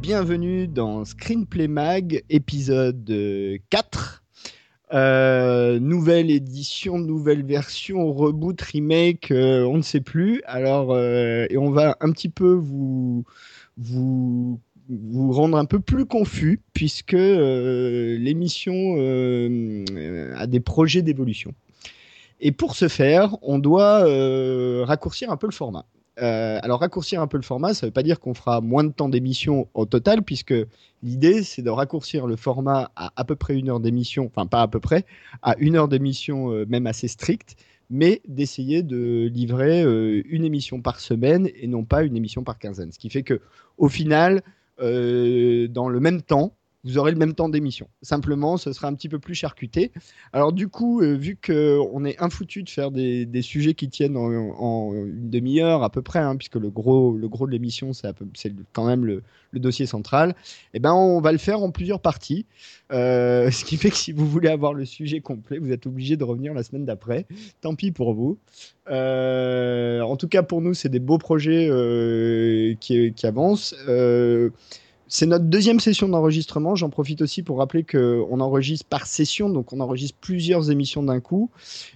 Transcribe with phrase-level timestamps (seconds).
[0.00, 3.10] Bienvenue dans Screenplay Mag, épisode
[3.70, 4.24] 4.
[4.92, 10.42] Euh, nouvelle édition, nouvelle version, reboot, remake, euh, on ne sait plus.
[10.46, 13.24] Alors, euh, et on va un petit peu vous,
[13.78, 14.60] vous
[15.32, 18.94] rendre un peu plus confus puisque l'émission
[20.36, 21.54] a des projets d'évolution.
[22.40, 24.04] Et pour ce faire, on doit
[24.84, 25.86] raccourcir un peu le format.
[26.20, 28.84] Euh, alors raccourcir un peu le format, ça ne veut pas dire qu'on fera moins
[28.84, 30.54] de temps d'émission au total, puisque
[31.02, 34.62] l'idée c'est de raccourcir le format à à peu près une heure d'émission, enfin pas
[34.62, 35.04] à peu près,
[35.42, 37.56] à une heure d'émission euh, même assez stricte,
[37.90, 42.58] mais d'essayer de livrer euh, une émission par semaine et non pas une émission par
[42.58, 42.92] quinzaine.
[42.92, 43.40] Ce qui fait que
[43.76, 44.42] au final,
[44.78, 47.88] dans le même temps, vous aurez le même temps d'émission.
[48.02, 49.90] Simplement, ce sera un petit peu plus charcuté.
[50.32, 54.92] Alors du coup, euh, vu qu'on est infoutu de faire des, sujets qui tiennent en,
[54.92, 58.14] une demi-heure à peu près, hein, puisque le gros, le gros de l'émission, c'est
[58.72, 59.22] quand même le,
[59.54, 60.34] dossier central,
[60.72, 62.44] eh ben, on va le faire en plusieurs parties.
[62.92, 66.16] Euh, ce qui fait que si vous voulez avoir le sujet complet, vous êtes obligé
[66.16, 67.24] de revenir la semaine d'après.
[67.60, 68.36] Tant pis pour vous.
[68.90, 71.68] Euh, en tout cas, pour nous, c'est des beaux projets
[72.80, 73.76] qui, avancent.
[75.06, 76.74] C'est notre deuxième session d'enregistrement.
[76.76, 81.20] J'en profite aussi pour rappeler qu'on enregistre par session, donc on enregistre plusieurs émissions d'un
[81.20, 81.50] coup.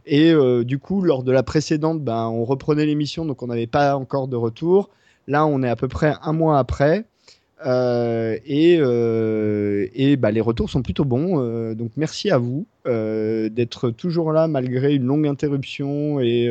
[0.06, 3.66] Et euh, du coup, lors de la précédente, ben, on reprenait l'émission, donc on n'avait
[3.66, 4.90] pas encore de retour.
[5.26, 7.06] Là, on est à peu près un mois après.
[7.66, 11.40] Euh, et, euh, et bah, les retours sont plutôt bons.
[11.40, 12.66] Euh, donc merci à vous
[13.50, 16.46] d'être toujours là malgré une longue interruption et,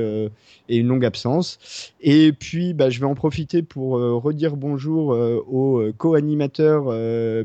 [0.69, 1.57] et une longue absence.
[1.99, 5.17] Et puis bah, je vais en profiter pour redire bonjour
[5.47, 6.93] aux co-animateurs,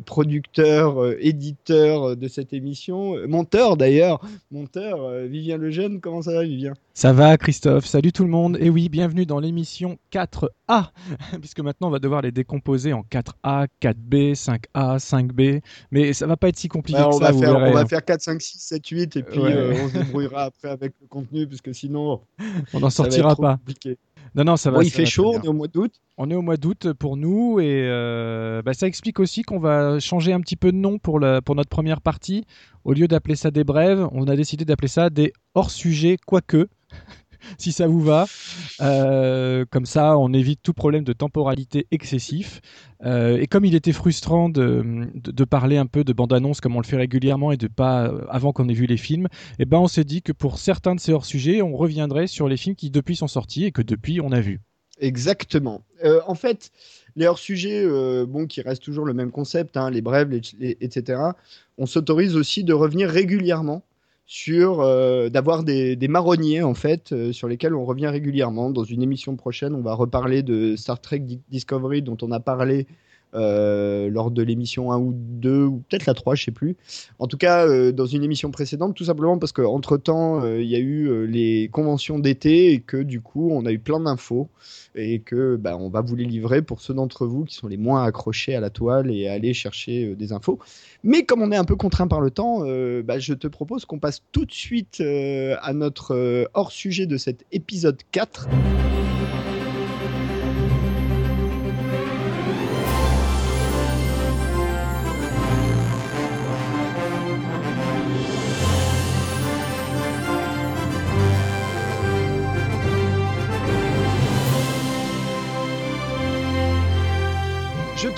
[0.05, 4.21] producteurs, éditeurs de cette émission, monteur d'ailleurs,
[4.51, 6.03] monteur Vivien Lejeune.
[6.03, 6.75] Comment ça va Vivien?
[6.95, 8.59] Ça va Christophe, salut tout le monde.
[8.61, 10.91] Et oui, bienvenue dans l'émission 4A,
[11.41, 15.63] puisque maintenant on va devoir les décomposer en 4A, 4B, 5A, 5B.
[15.91, 17.71] Mais ça va pas être si compliqué que on ça, va vous faire, verrez.
[17.71, 19.55] On va faire 4, 5, 6, 7, 8 et puis Ouais.
[19.55, 22.21] euh, on se débrouillera après avec le contenu puisque sinon
[22.75, 23.57] On n'en sortira pas.
[23.57, 23.97] compliqué.
[24.35, 24.79] Non, non, ça va.
[24.79, 25.95] Bon, il ça fait va chaud, on est au mois d'août.
[26.19, 29.99] On est au mois d'août pour nous et euh, bah, ça explique aussi qu'on va
[29.99, 32.45] changer un petit peu de nom pour, la, pour notre première partie.
[32.85, 36.69] Au lieu d'appeler ça des brèves, on a décidé d'appeler ça des hors-sujets, quoique,
[37.59, 38.27] si ça vous va.
[38.81, 42.61] Euh, comme ça, on évite tout problème de temporalité excessif.
[43.05, 46.87] Euh, et comme il était frustrant de, parler un peu de bande-annonce comme on le
[46.87, 49.89] fait régulièrement et de pas euh, avant qu'on ait vu les films, eh ben on
[49.89, 53.17] s'est dit que pour certains de ces hors-sujets, on reviendrait sur les films qui depuis
[53.17, 54.61] sont sortis et que depuis on a vu.
[55.01, 55.83] Exactement.
[56.29, 56.71] En fait,
[57.17, 57.85] les hors-sujets,
[58.27, 61.21] bon, qui restent toujours le même concept, hein, les brèves, etc.,
[61.77, 63.83] on s'autorise aussi de revenir régulièrement
[64.27, 68.71] sur, euh, d'avoir des, marronniers, en fait, euh, sur lesquels on revient régulièrement.
[68.71, 72.41] Dans une émission prochaine, on va reparler de Star Trek Di- Discovery, dont on a
[72.41, 72.87] parlé
[73.35, 76.77] euh, lors de l'émission 1 ou 2, ou peut-être la 3, je sais plus.
[77.19, 80.77] En tout cas, euh, dans une émission précédente, tout simplement parce qu'entre-temps, euh, il y
[80.77, 84.49] a eu les conventions d'été et que du coup, on a eu plein d'infos
[84.95, 87.79] et que bah, on va vous les livrer pour ceux d'entre vous qui sont les
[87.79, 90.59] moins accrochés à la toile et à aller chercher des infos.
[91.03, 92.61] Mais comme on est un peu contraint par le temps,
[93.03, 98.01] bah, je te propose qu'on passe tout de suite à notre hors-sujet de cet épisode
[98.13, 98.49] 4.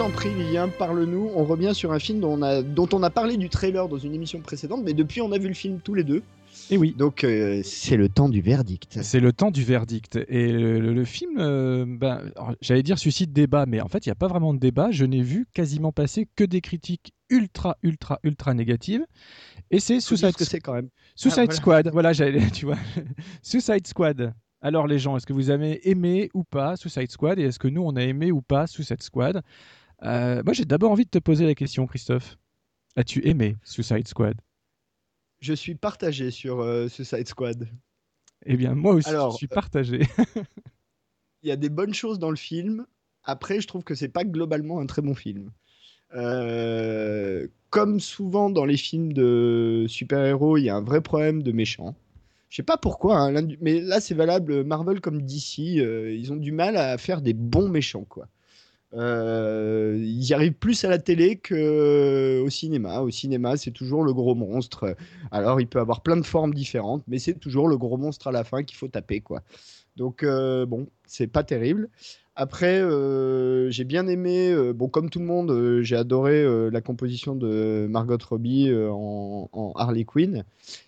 [0.05, 0.31] T'en prie,
[0.79, 1.31] parle-nous.
[1.35, 3.97] On revient sur un film dont on, a, dont on a parlé du trailer dans
[3.97, 6.23] une émission précédente, mais depuis on a vu le film tous les deux.
[6.71, 6.95] Et oui.
[6.97, 8.99] Donc euh, c'est le temps du verdict.
[9.03, 10.19] C'est le temps du verdict.
[10.29, 12.21] Et le, le- le film, euh, ben,
[12.61, 14.91] j'allais dire suscite débat, mais en fait, il n'y a pas vraiment de débat.
[14.91, 19.07] Je n'ai vu quasiment passer que des critiques ultra, ultra, ultra négatives.
[19.71, 20.91] Et c'est Suicide, que c'est quand même.
[21.17, 21.57] Suicide Ah, voilà.
[21.61, 21.91] Squad.
[21.93, 22.77] Voilà, j'allais, tu vois.
[23.43, 24.35] Suicide Squad.
[24.61, 27.69] Alors, les gens, est-ce que vous avez aimé ou pas Suicide Squad Et est-ce que
[27.69, 29.43] nous, on a aimé ou pas Suicide Squad?
[30.03, 32.37] Euh, Moi, j'ai d'abord envie de te poser la question, Christophe.
[32.97, 34.37] As-tu aimé Suicide Squad?
[35.41, 37.69] Je suis partagé sur euh, Suicide Squad.
[38.47, 40.01] Eh bien, moi aussi, Alors, je suis partagé.
[41.43, 42.87] il y a des bonnes choses dans le film.
[43.25, 45.51] Après, je trouve que c'est pas globalement un très bon film.
[46.15, 51.51] Euh, comme souvent dans les films de super-héros, il y a un vrai problème de
[51.53, 51.97] méchants.
[52.51, 56.37] Je sais pas pourquoi, hein, mais là c'est valable Marvel comme DC, euh, ils ont
[56.37, 58.29] du mal à faire des bons méchants quoi.
[58.97, 63.01] Euh, ils y arrivent plus à la télé qu'au cinéma.
[63.01, 64.97] Au cinéma, c'est toujours le gros monstre.
[65.31, 68.33] Alors, il peut avoir plein de formes différentes, mais c'est toujours le gros monstre à
[68.33, 69.43] la fin qu'il faut taper, quoi.
[69.97, 71.89] Donc, euh, bon, c'est pas terrible.
[72.37, 76.81] Après, euh, j'ai bien aimé, euh, bon, comme tout le monde, euh, j'ai adoré la
[76.81, 80.45] composition de Margot Robbie en, Harley Quinn,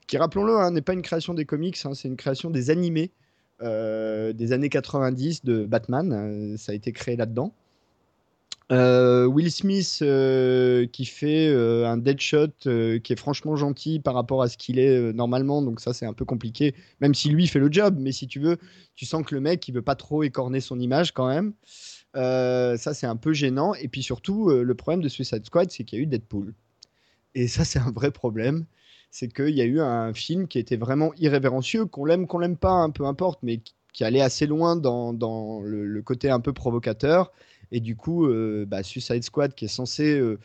[0.09, 3.11] qui, rappelons-le, hein, n'est pas une création des comics, hein, c'est une création des animés
[3.61, 6.57] des années 90 de Batman.
[6.59, 7.53] ça a été créé là-dedans.
[8.73, 14.43] Euh, Will Smith euh, qui fait euh, un Deadshot qui est franchement gentil par rapport
[14.43, 17.61] à ce qu'il est normalement, donc ça c'est un peu compliqué, même si lui fait
[17.61, 18.59] le job, mais si tu veux,
[18.97, 21.55] tu sens que le mec il veut pas trop écorner son image quand même.
[22.15, 25.99] ça c'est un peu gênant, et puis surtout le problème de Suicide Squad c'est qu'il
[25.99, 26.55] y a eu Deadpool.
[27.35, 28.67] Et ça c'est un vrai problème,
[29.11, 32.57] c'est qu'il y a eu un film qui était vraiment irrévérencieux, qu'on l'aime, qu'on l'aime
[32.57, 33.61] pas, hein, peu importe, mais
[33.97, 37.33] qui allait assez loin dans, dans le, côté un peu provocateur
[37.71, 40.39] et du coup, euh, bah, Suicide Squad, qui est censé euh,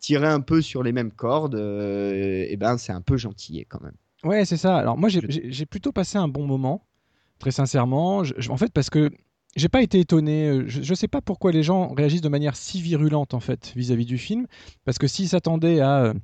[0.00, 3.64] tirer un peu sur les mêmes cordes, et euh, eh ben, c'est un peu gentillé
[3.64, 3.96] quand même.
[4.24, 4.76] Ouais, c'est ça.
[4.76, 6.86] Alors moi, j'ai plutôt passé un bon moment,
[7.38, 8.22] très sincèrement.
[8.48, 9.10] en fait, parce que
[9.54, 10.62] j'ai pas été étonné.
[10.66, 14.04] Je, ne sais pas pourquoi les gens réagissent de manière si virulente en fait vis-à-vis
[14.04, 14.46] -vis du film,
[14.84, 16.14] parce que s'ils s'attendaient à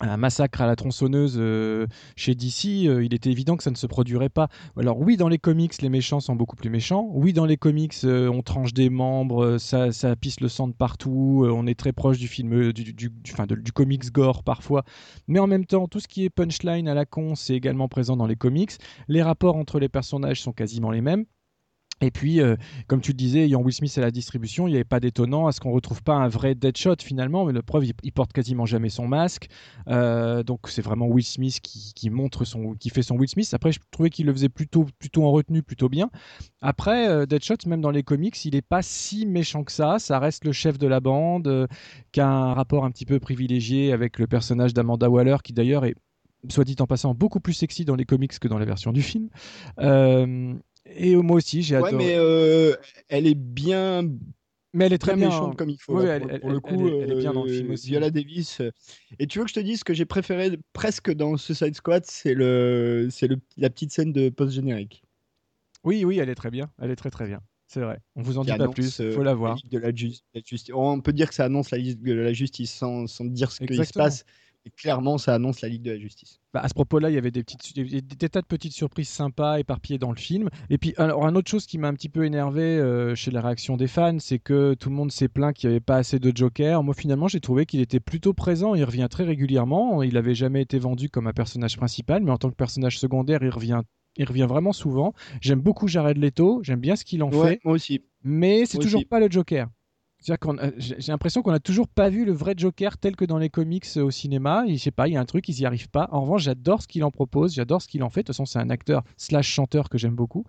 [0.00, 1.86] un massacre à la tronçonneuse euh,
[2.16, 4.48] chez DC, euh, il était évident que ça ne se produirait pas.
[4.76, 7.08] Alors oui, dans les comics, les méchants sont beaucoup plus méchants.
[7.12, 11.46] Oui, dans les comics, euh, on tranche des membres, ça, pisse le sang de partout.
[11.48, 14.84] on est très proche du film, du, du comics gore parfois.
[15.28, 18.16] Mais en même temps, tout ce qui est punchline à la con, c'est également présent
[18.16, 18.72] dans les comics.
[19.08, 21.24] Les rapports entre les personnages sont quasiment les mêmes.
[22.00, 22.56] Et puis, euh,
[22.86, 25.46] comme tu le disais, ayant Will Smith à la distribution, il n'y avait pas d'étonnant
[25.46, 28.32] à ce qu'on ne retrouve pas un vrai Deadshot finalement, mais la preuve, il, porte
[28.32, 29.48] quasiment jamais son masque.
[29.88, 33.48] Euh, donc c'est vraiment Will Smith qui, montre son, qui fait son Will Smith.
[33.54, 36.10] Après, je trouvais qu'il le faisait plutôt, plutôt en retenue, plutôt bien.
[36.60, 39.98] Après, euh, Deadshot, même dans les comics, il n'est pas si méchant que ça.
[39.98, 41.68] Ça reste le chef de la bande,
[42.12, 45.84] qui a un rapport un petit peu privilégié avec le personnage d'Amanda Waller, qui d'ailleurs
[45.84, 45.94] est
[46.50, 49.00] soit dit en passant, beaucoup plus sexy dans les comics que dans la version du
[49.00, 49.30] film.
[50.96, 52.74] Et moi aussi, j'ai ouais, mais euh,
[53.08, 54.02] elle est bien.
[54.72, 56.00] Mais elle est très, méchante comme il faut.
[56.00, 57.88] Oui, elle, pour, le coup, elle, est bien dans le film euh, aussi.
[57.88, 58.60] Viola Davis.
[58.60, 58.72] Euh,
[59.18, 62.04] et tu veux que je te dise ce que j'ai préféré presque dans Suicide Squad,
[62.06, 65.04] c'est le, c'est le, la petite scène de post-générique.
[65.84, 66.70] Oui, oui, elle est très bien.
[66.80, 67.40] Elle est très très bien.
[67.66, 68.00] C'est vrai.
[68.16, 68.98] On vous en dit pas plus.
[68.98, 69.58] Il faut la voir.
[69.70, 70.70] de la, justice.
[70.74, 73.64] On peut dire que ça annonce la liste de la justice sans, sans dire ce
[73.64, 74.24] qui se passe.
[74.66, 76.40] Et clairement, ça annonce la Ligue de la Justice.
[76.54, 79.58] Bah, à ce propos-là, il y avait des, petites, des, tas de petites surprises sympas
[79.58, 80.48] éparpillées dans le film.
[80.70, 83.42] Et puis, alors, un autre chose qui m'a un petit peu énervé euh, chez la
[83.42, 86.18] réaction des fans, c'est que tout le monde s'est plaint qu'il n'y avait pas assez
[86.18, 86.82] de Joker.
[86.82, 88.74] Moi, finalement, j'ai trouvé qu'il était plutôt présent.
[88.74, 90.02] Il revient très régulièrement.
[90.02, 93.42] Il n'avait jamais été vendu comme un personnage principal, mais en tant que personnage secondaire,
[93.42, 93.82] il revient
[94.16, 95.12] il revient vraiment souvent.
[95.40, 97.60] J'aime beaucoup Jared Leto, j'aime bien ce qu'il en fait.
[97.64, 98.04] Moi aussi.
[98.22, 99.68] Mais c'est toujours pas le Joker.
[100.28, 103.50] Euh, j'ai l'impression qu'on n'a toujours pas vu le vrai Joker tel que dans les
[103.50, 104.64] comics euh, au cinéma.
[104.68, 106.08] Je sais pas, il y a un truc, ils n'y arrivent pas.
[106.12, 108.20] En revanche, j'adore ce qu'il en propose, j'adore ce qu'il en fait.
[108.20, 110.44] De toute façon, c'est un acteur slash chanteur que j'aime beaucoup.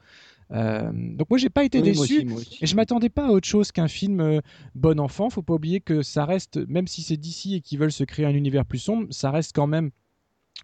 [0.52, 2.28] Euh, donc moi j'ai pas été déçu
[2.62, 4.42] et je m'attendais pas à autre chose qu'un film
[4.76, 5.32] bon enfant.
[5.32, 8.28] Faut pas oublier que ça reste, même si c'est d'ici et qu'ils veulent se créer
[8.28, 9.90] un univers plus sombre, ça reste quand même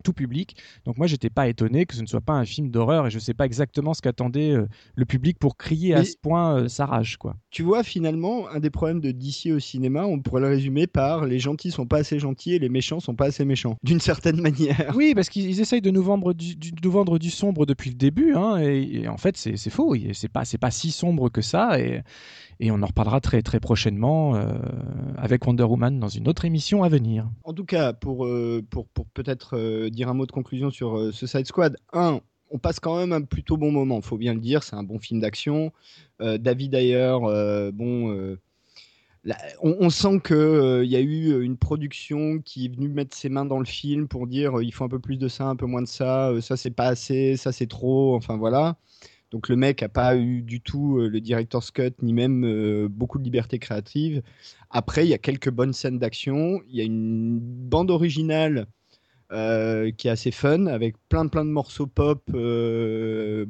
[0.03, 0.55] tout public.
[0.85, 3.19] Donc moi, j'étais pas étonné que ce ne soit pas un film d'horreur et je
[3.19, 6.85] sais pas exactement ce qu'attendait euh, le public pour crier à ce point euh, sa
[6.85, 7.35] rage, quoi.
[7.51, 11.25] Tu vois, finalement, un des problèmes de DC au cinéma, on pourrait le résumer par
[11.25, 14.39] les gentils sont pas assez gentils et les méchants sont pas assez méchants, d'une certaine
[14.39, 14.93] manière.
[14.96, 16.55] Oui, parce qu'ils essayent de nous vendre du,
[16.86, 19.96] vendre du sombre depuis le début, hein, et, en fait, c'est faux.
[20.13, 22.01] C'est pas, pas si sombre que ça, et,
[22.62, 24.48] et on en reparlera très très prochainement euh,
[25.17, 27.27] avec Wonder Woman dans une autre émission à venir.
[27.43, 31.13] En tout cas, pour, euh, pour, pour peut-être euh, dire un mot de conclusion sur
[31.13, 34.39] ce Side Squad, un, on passe quand même un plutôt bon moment, faut bien le
[34.39, 35.72] dire, c'est un bon film d'action.
[36.20, 37.22] David d'ailleurs,
[37.74, 38.38] bon...
[39.62, 43.46] on, sent qu'il il y a eu une production qui est venue mettre ses mains
[43.46, 45.81] dans le film pour dire il faut un peu plus de ça, un peu moins
[45.81, 48.77] de ça, ça c'est pas assez, ça c'est trop, enfin voilà.
[49.31, 52.89] Donc le mec a pas eu du tout euh, le director's cut ni même euh,
[52.89, 54.22] beaucoup de liberté créative.
[54.70, 56.62] Après, il y a quelques bonnes scènes d'action.
[56.67, 58.67] Il y a une bande originale
[59.31, 62.21] euh, qui est assez fun avec plein de plein de morceaux pop.
[62.31, 62.35] bon,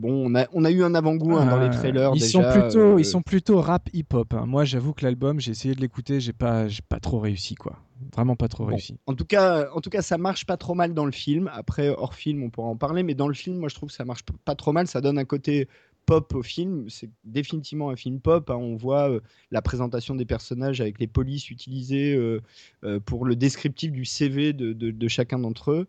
[0.03, 2.11] on a, on a eu un avant-goût hein, dans les trailers.
[2.15, 4.33] Ils déjà, sont plutôt, ils sont plutôt rap hip-hop.
[4.33, 4.45] Hein.
[4.45, 7.77] Moi, j'avoue que l'album, j'ai essayé de l'écouter, j'ai pas, j'ai pas trop réussi quoi.
[8.15, 8.97] Vraiment pas trop réussi.
[9.05, 11.49] En tout cas, en tout cas, ça marche pas trop mal dans le film.
[11.53, 13.95] Après, hors film, on pourra en parler, mais dans le film, moi, je trouve que
[13.95, 14.87] ça marche pas trop mal.
[14.87, 15.67] Ça donne un côté
[16.05, 16.89] pop au film.
[16.89, 18.49] C'est définitivement un film pop.
[18.49, 18.55] Hein.
[18.55, 19.19] On voit euh,
[19.51, 22.41] la présentation des personnages avec les polices utilisées euh,
[22.83, 25.87] euh, pour le descriptif du CV de, chacun d'entre eux.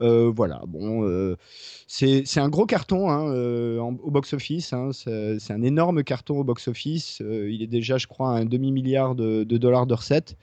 [0.00, 1.36] voilà, bon,
[1.86, 4.72] c'est un gros carton hein, au box-office.
[4.72, 4.90] Hein.
[4.92, 7.20] c'est un énorme carton au box-office.
[7.20, 10.36] il est déjà, je crois, à un demi-milliard de, de, dollars de recettes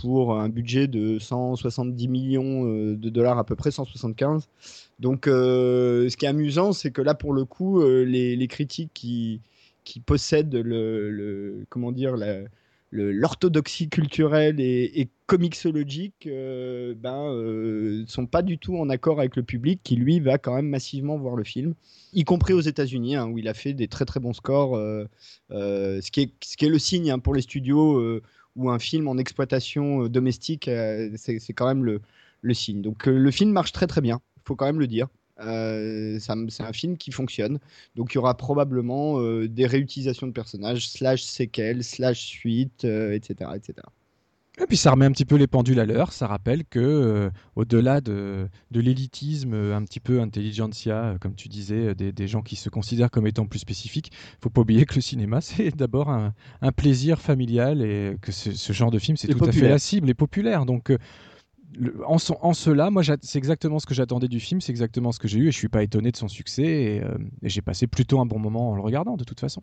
[0.00, 4.48] pour un budget de 170 millions de dollars à peu près, 175.
[4.98, 8.92] Donc, euh, ce qui est amusant, c'est que là, pour le coup, euh, les, critiques
[8.94, 9.40] qui,
[9.84, 12.16] qui possèdent le, comment dire
[12.92, 19.80] l'orthodoxie culturelle et, comicsologique euh, ben, sont pas du tout en accord avec le public
[19.82, 21.74] qui lui va quand même massivement voir le film,
[22.12, 24.76] y compris aux États-Unis hein, où il a fait des très très bons scores,
[25.50, 28.20] ce, qui est, ce qui est le signe hein, pour les studios
[28.56, 30.70] où un film en exploitation domestique
[31.16, 32.00] c'est quand même le,
[32.42, 32.82] le signe.
[32.82, 35.08] Donc le film marche très très bien faut quand même le dire.
[35.40, 37.58] Euh, c'est un film qui fonctionne.
[37.94, 43.34] Donc il y aura probablement euh, des réutilisations de personnages, slash séquelles, slash suite, etc.,
[43.42, 43.74] euh, etc.
[44.58, 46.12] Et puis ça remet un petit peu les pendules à l'heure.
[46.12, 52.26] Ça rappelle que au-delà de, de l'élitisme, un petit peu intelligentsia, comme tu disais, des,
[52.26, 55.76] gens qui se considèrent comme étant plus spécifiques, faut pas oublier que le cinéma c'est
[55.76, 56.32] d'abord un,
[56.72, 60.14] plaisir familial et que ce, genre de film c'est tout à fait la cible et
[60.14, 60.64] populaire.
[60.64, 60.90] Donc
[62.06, 62.18] en,
[62.54, 65.48] cela, moi, c'est exactement ce que j'attendais du film, c'est exactement ce que j'ai eu,
[65.48, 68.38] et je suis pas étonné de son succès, et, euh, j'ai passé plutôt un bon
[68.38, 69.62] moment en le regardant, de toute façon.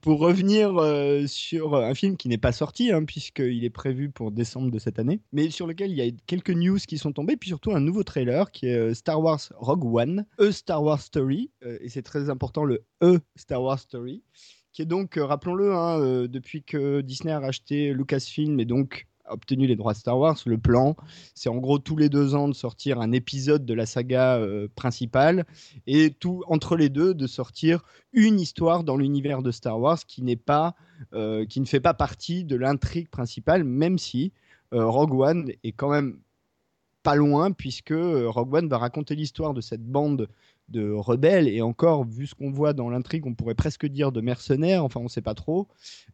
[0.00, 4.32] Pour revenir euh, sur un film qui n'est pas sorti, hein, puisqu'il est prévu pour
[4.32, 7.36] décembre de cette année, mais sur lequel il y a quelques news qui sont tombées,
[7.36, 11.00] puis surtout un nouveau trailer qui est euh, Star Wars Rogue One, A Star Wars
[11.00, 14.24] Story, et c'est très important le E Star Wars Story,
[14.72, 19.76] qui est donc, rappelons-le, hein, depuis que Disney a racheté Lucasfilm et donc obtenu les
[19.76, 20.96] droits de Star Wars, le plan,
[21.34, 24.68] c'est en gros tous les deux ans de sortir un épisode de la saga euh,
[24.74, 25.46] principale
[25.86, 30.22] et tout entre les deux de sortir une histoire dans l'univers de Star Wars qui
[30.22, 30.74] n'est pas,
[31.12, 34.32] euh, qui ne fait pas partie de l'intrigue principale, même si
[34.72, 36.18] euh, Rogue One est quand même
[37.02, 40.28] pas loin puisque Rogue One va raconter l'histoire de cette bande
[40.68, 44.20] de rebelles, et encore, vu ce qu'on voit dans l'intrigue, on pourrait presque dire de
[44.20, 45.68] mercenaires, enfin on ne sait pas trop,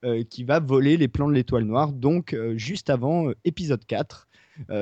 [0.05, 3.85] euh, qui va voler les plans de l'étoile noire, donc euh, juste avant euh, épisode
[3.87, 4.29] 4.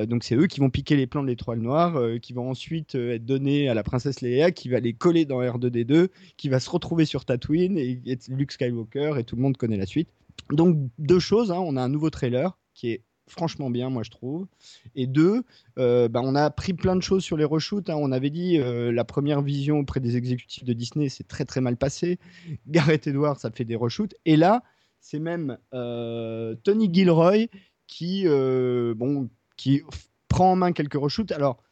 [0.09, 3.25] donc c'est eux qui vont piquer les plans de l'étoile noire, qui vont ensuite être
[3.25, 7.05] donnés à la princesse Leia, qui va les coller dans R2D2, qui va se retrouver
[7.05, 10.09] sur Tatooine, et, et Luke Skywalker, et tout le monde connaît la suite.
[10.51, 14.11] Donc deux choses, hein, on a un nouveau trailer qui est franchement bien, moi je
[14.11, 14.47] trouve.
[14.95, 15.43] Et deux,
[15.79, 17.89] euh, bah, on a appris plein de choses sur les reshoots.
[17.89, 17.97] Hein.
[17.99, 21.61] On avait dit euh, la première vision auprès des exécutifs de Disney, c'est très très
[21.61, 22.19] mal passé.
[22.69, 24.15] Gareth Edwards, ça fait des reshoots.
[24.25, 24.63] Et là,
[25.01, 27.47] c'est même euh, Tony Gilroy
[27.87, 29.83] qui, bon, qui
[30.29, 31.33] prend en main quelques reshoots.
[31.33, 31.63] Alors,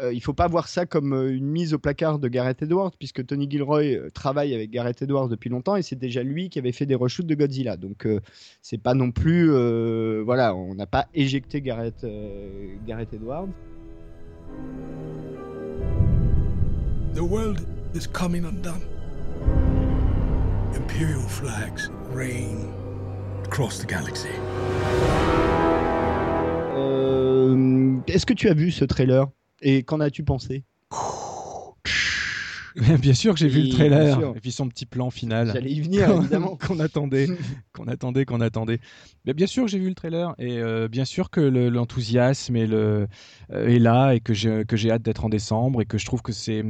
[0.00, 2.92] euh, il faut pas voir ça comme euh, une mise au placard de Gareth Edwards,
[2.98, 6.58] puisque Tony Gilroy euh, travaille avec Gareth Edwards depuis longtemps et c'est déjà lui qui
[6.58, 7.76] avait fait des reshoots de Godzilla.
[7.76, 8.06] Donc
[8.62, 9.50] c'est pas non plus,
[10.22, 12.06] voilà, on n'a pas éjecté Gareth,
[12.86, 13.48] Gareth Edwards.
[17.14, 18.82] The world is coming undone.
[20.74, 22.68] Imperial flags reign
[23.44, 24.28] across the galaxy.
[28.06, 29.26] Est-ce que tu as vu ce trailer?
[29.62, 30.64] Et qu'en as-tu pensé?
[33.00, 34.20] Bien sûr que j'ai vu le trailer.
[34.36, 35.50] et puis son petit plan final.
[35.52, 36.56] J'allais y venir évidemment.
[36.66, 37.26] Qu'on attendait,
[37.72, 38.78] qu'on attendait, qu'on attendait.
[39.24, 40.34] Mais bien sûr que j'ai vu le trailer.
[40.38, 43.06] Et euh, bien sûr que l'enthousiasme euh,
[43.50, 46.64] est là et que j'ai hâte d'être en décembre et que je trouve que c'est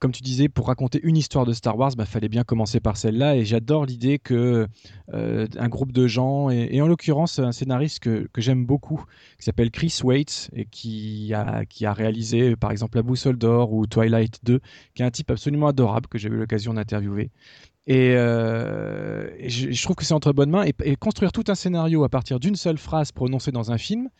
[0.00, 2.80] comme tu disais, pour raconter une histoire de Star Wars, il bah, fallait bien commencer
[2.80, 3.36] par celle-là.
[3.36, 4.66] Et j'adore l'idée que
[5.12, 9.04] euh, un groupe de gens, et, en l'occurrence un scénariste que, j'aime beaucoup,
[9.38, 13.74] qui s'appelle Chris Waits, et qui a, qui a réalisé par exemple La Boussole d'Or
[13.74, 14.60] ou Twilight 2,
[14.94, 17.30] qui est un type absolument adorable que j'ai eu l'occasion d'interviewer.
[17.90, 20.64] Et, euh, je, trouve que c'est entre bonnes mains.
[20.84, 24.10] Et, construire tout un scénario à partir d'une seule phrase prononcée dans un film,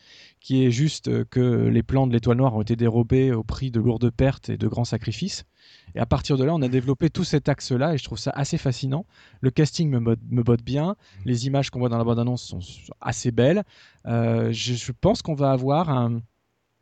[0.41, 3.79] qui est juste que les plans de l'étoile noire ont été dérobés au prix de
[3.79, 5.45] lourdes pertes et de grands sacrifices,
[5.95, 8.31] et à partir de là, on a développé tout cet axe-là et je trouve ça
[8.35, 9.05] assez fascinant.
[9.39, 10.97] Le casting me, botte bien.
[11.23, 12.59] Les images qu'on voit dans la bande-annonce sont
[12.99, 13.63] assez belles.
[14.05, 16.21] Euh, je, pense qu'on va avoir un,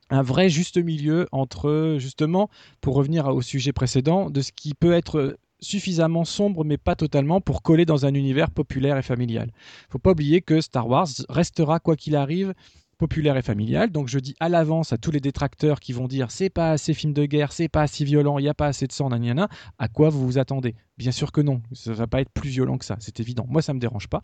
[0.10, 2.50] un vrai juste milieu entre, justement,
[2.82, 7.42] pour revenir au sujet précédent, de ce qui peut être suffisamment sombre, mais pas totalement,
[7.42, 9.52] pour coller dans un univers populaire et familial.
[9.90, 12.54] Faut pas oublier que Star Wars restera, quoi qu'il arrive,
[13.00, 13.90] populaire et familial.
[13.90, 16.94] Donc je dis à l'avance à tous les détracteurs qui vont dire c'est pas assez
[16.94, 19.48] film de guerre, c'est pas assez violent, il n'y a pas assez de sang, nanana,
[19.80, 20.76] à quoi vous vous attendez?
[20.98, 23.46] Bien sûr que non, ça va pas être plus violent que ça, c'est évident.
[23.48, 24.22] Moi ça me dérange pas.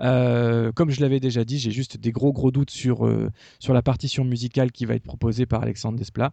[0.00, 3.74] Euh, comme je l'avais déjà dit, j'ai juste des gros gros doutes sur, euh, sur
[3.74, 6.32] la partition musicale qui va être proposée par Alexandre Desplat,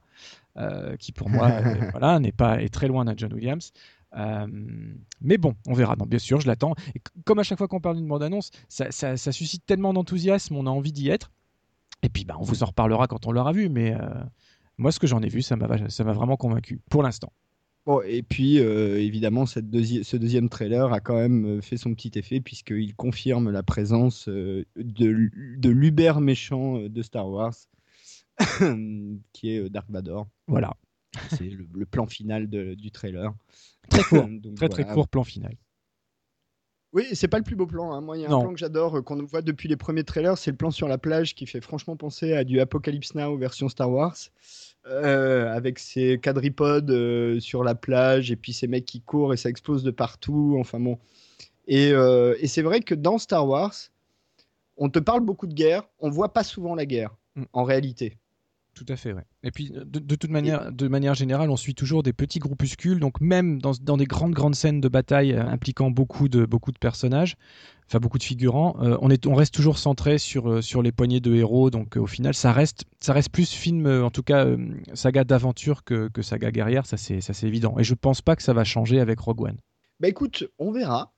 [0.57, 1.49] euh, qui pour moi
[1.91, 3.73] voilà, n'est pas est très loin d'un John Williams.
[4.15, 5.95] Mais bon, on verra.
[5.95, 6.73] Non, bien sûr, je l'attends.
[6.95, 10.65] Et comme à chaque fois qu'on parle d'une bande-annonce, ça, ça, suscite tellement d'enthousiasme, on
[10.65, 11.31] a envie d'y être.
[12.03, 13.69] Et puis, bah, on vous en reparlera quand on l'aura vu.
[13.69, 14.23] Mais euh,
[14.77, 15.67] moi, ce que j'en ai vu, ça m'a
[16.13, 17.31] vraiment convaincu pour l'instant.
[17.85, 21.93] Bon, et puis, euh, évidemment, cette ce deuxième trailer a quand même euh, fait son
[21.95, 27.55] petit effet, puisqu'il confirme la présence de, de l'Uber méchant de Star Wars,
[29.33, 30.27] qui est Dark Vador.
[30.47, 30.75] Voilà.
[31.29, 33.33] C'est le, plan final du trailer.
[33.89, 35.55] Très court, très très court plan final.
[36.91, 37.91] Oui, c'est pas le plus beau plan.
[37.91, 38.01] Hein.
[38.01, 40.37] Moi, il y a un plan que j'adore, euh, qu'on voit depuis les premiers trailers,
[40.37, 43.69] c'est le plan sur la plage qui fait franchement penser à du Apocalypse Now version
[43.69, 44.15] Star Wars.
[44.87, 49.37] Euh, avec ces quadripodes euh, sur la plage et puis ces mecs qui courent et
[49.37, 50.55] ça explose de partout.
[50.59, 50.97] Enfin bon.
[51.67, 53.75] Et, et c'est vrai que dans Star Wars,
[54.77, 57.43] on te parle beaucoup de guerre, on voit pas souvent la guerre mm.
[57.53, 58.17] en réalité.
[58.79, 59.25] Tout à fait, ouais.
[59.43, 63.19] Et puis, de, toute manière, de manière générale, on suit toujours des petits groupuscules, donc
[63.19, 66.77] même dans, dans des grandes, grandes scènes de bataille euh, impliquant beaucoup de, beaucoup de
[66.77, 67.35] personnages,
[67.87, 70.93] enfin beaucoup de figurants, euh, on, est, on reste toujours centré sur, euh, sur les
[70.93, 74.47] poignées de héros, donc au final, ça reste, ça reste plus film, en tout cas,
[74.93, 77.77] saga d'aventure que, que, saga guerrière, ça c'est évident.
[77.79, 79.57] Et je pense pas que ça va changer avec Rogue One.
[79.99, 81.11] Bah écoute, on verra.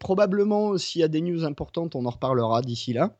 [0.00, 3.16] probablement, s'il y a des news importantes, on en reparlera d'ici là.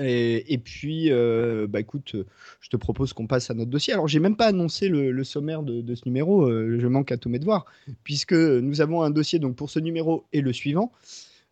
[0.00, 2.14] Et, puis, euh, bah écoute,
[2.60, 3.92] je te propose qu'on passe à notre dossier.
[3.92, 6.48] Alors, j'ai même pas annoncé le, sommaire de, ce numéro.
[6.48, 7.66] Euh, je manque à tous mes devoirs,
[8.04, 10.92] puisque nous avons un dossier donc pour ce numéro et le suivant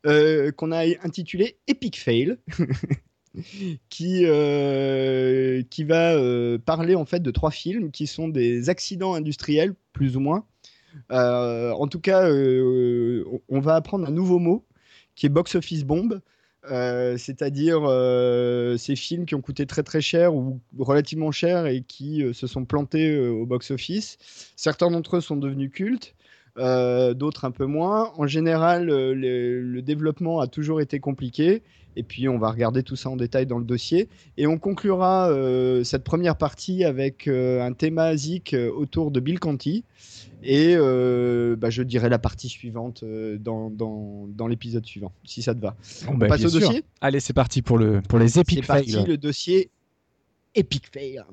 [0.06, 2.38] euh, qu'on a intitulé Epic Fail.
[3.90, 4.25] qui,
[5.71, 10.21] qui va parler en fait de trois films qui sont des accidents industriels, plus ou
[10.21, 10.47] moins.
[11.10, 14.64] en tout cas, on va apprendre un nouveau mot
[15.16, 16.21] qui est box office bomb.
[16.70, 21.82] Euh, c'est-à-dire euh, ces films qui ont coûté très très cher ou relativement cher et
[21.82, 24.18] qui euh, se sont plantés au box-office.
[24.56, 26.14] Certains d'entre eux sont devenus cultes,
[26.56, 28.12] d'autres un peu moins.
[28.16, 31.62] En général, le, développement a toujours été compliqué.
[31.98, 34.08] Et puis on va regarder tout ça en détail dans le dossier.
[34.36, 35.30] Et on conclura
[35.84, 39.84] cette première partie avec un thématique autour de Bill Conti.
[40.49, 45.43] Et euh, bah, je dirai la partie suivante euh, dans, dans, dans l'épisode suivant, si
[45.43, 45.75] ça te va.
[46.06, 46.85] On bah, passe au dossier?
[47.00, 48.85] Allez, c'est parti pour, le, pour les epic fails.
[48.87, 49.71] C'est parti, le dossier
[50.54, 51.25] Epic Fail.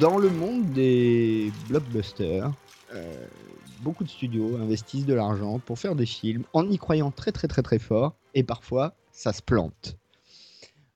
[0.00, 2.50] Dans le monde des blockbusters,
[2.94, 3.26] euh,
[3.82, 7.46] beaucoup de studios investissent de l'argent pour faire des films en y croyant très très
[7.46, 9.96] très très fort et parfois ça se plante.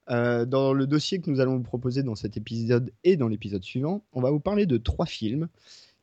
[0.08, 3.64] Euh, dans le dossier que nous allons vous proposer dans cet épisode et dans l'épisode
[3.64, 5.48] suivant, on va vous parler de trois films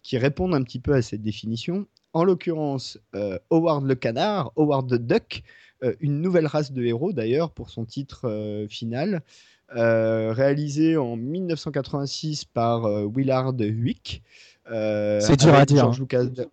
[0.04, 1.88] qui répondent un petit peu à cette définition.
[2.12, 5.44] En l'occurrence, euh, Howard le Canard, Howard the Duck,
[5.84, 9.22] euh, une nouvelle race de héros d'ailleurs pour son titre final,
[9.70, 14.24] réalisé en 1986 par Willard Huyck.
[14.66, 15.86] C'est dur à dire.
[15.86, 16.50] Hein.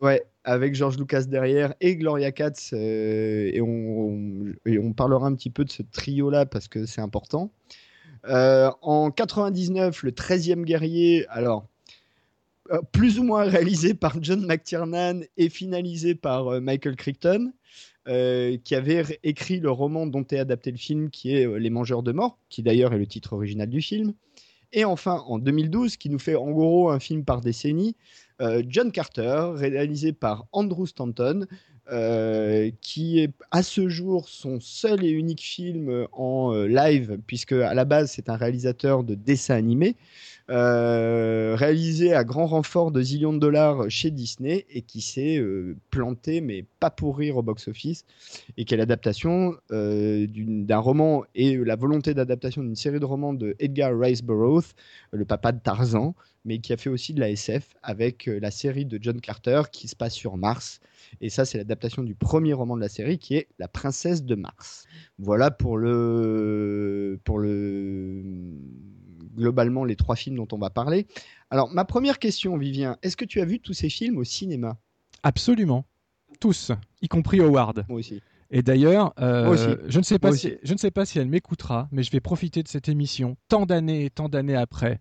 [0.00, 2.70] Ouais, avec George Lucas derrière et Gloria Katz.
[2.72, 7.50] Euh, et, on, parlera un petit peu de ce trio-là parce que c'est important.
[8.26, 11.66] Euh, en 99, le 13e guerrier, alors
[12.70, 17.52] euh, plus ou moins réalisé par John McTiernan et finalisé par Michael Crichton,
[18.06, 22.10] qui avait écrit le roman dont est adapté le film, qui est Les Mangeurs de
[22.10, 24.14] Mort, qui d'ailleurs est le titre original du film.
[24.72, 27.96] Et enfin, en 2012, qui nous fait en gros un film par décennie,
[28.40, 31.46] euh, John Carter, réalisé par Andrew Stanton,
[31.90, 37.52] euh, qui est à ce jour son seul et unique film en euh, live, puisque
[37.52, 39.96] à la base c'est un réalisateur de dessins animés,
[40.50, 45.42] réalisé à grand renfort de zillions de dollars chez Disney et qui s'est
[45.90, 48.04] planté, mais pas pour rire au box-office,
[48.56, 53.54] et qui est l'adaptation d'un roman et la volonté d'adaptation d'une série de romans de
[53.58, 54.74] Edgar Rice Burroughs,
[55.12, 58.50] le papa de Tarzan, mais qui a fait aussi de la SF avec euh, la
[58.50, 60.80] série de John Carter qui se passe sur Mars.
[61.20, 64.34] Et ça, c'est l'adaptation du premier roman de la série qui est La princesse de
[64.34, 64.86] Mars.
[65.18, 68.22] Voilà pour le, pour le,
[69.40, 71.06] globalement les trois films dont on va parler.
[71.50, 74.78] Alors, ma première question, Vivien, est-ce que tu as vu tous ces films au cinéma?
[75.22, 75.84] Absolument.
[76.38, 76.70] Tous,
[77.02, 77.84] y compris Howard.
[77.88, 78.22] Moi aussi.
[78.52, 80.58] Et d'ailleurs, euh, je ne sais pas si aussi.
[80.62, 83.64] je ne sais pas si elle m'écoutera, mais je vais profiter de cette émission tant
[83.64, 85.00] d'années et tant d'années après.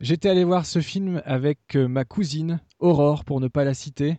[0.00, 4.18] J'étais allé voir ce film avec euh, ma cousine Aurore, pour ne pas la citer,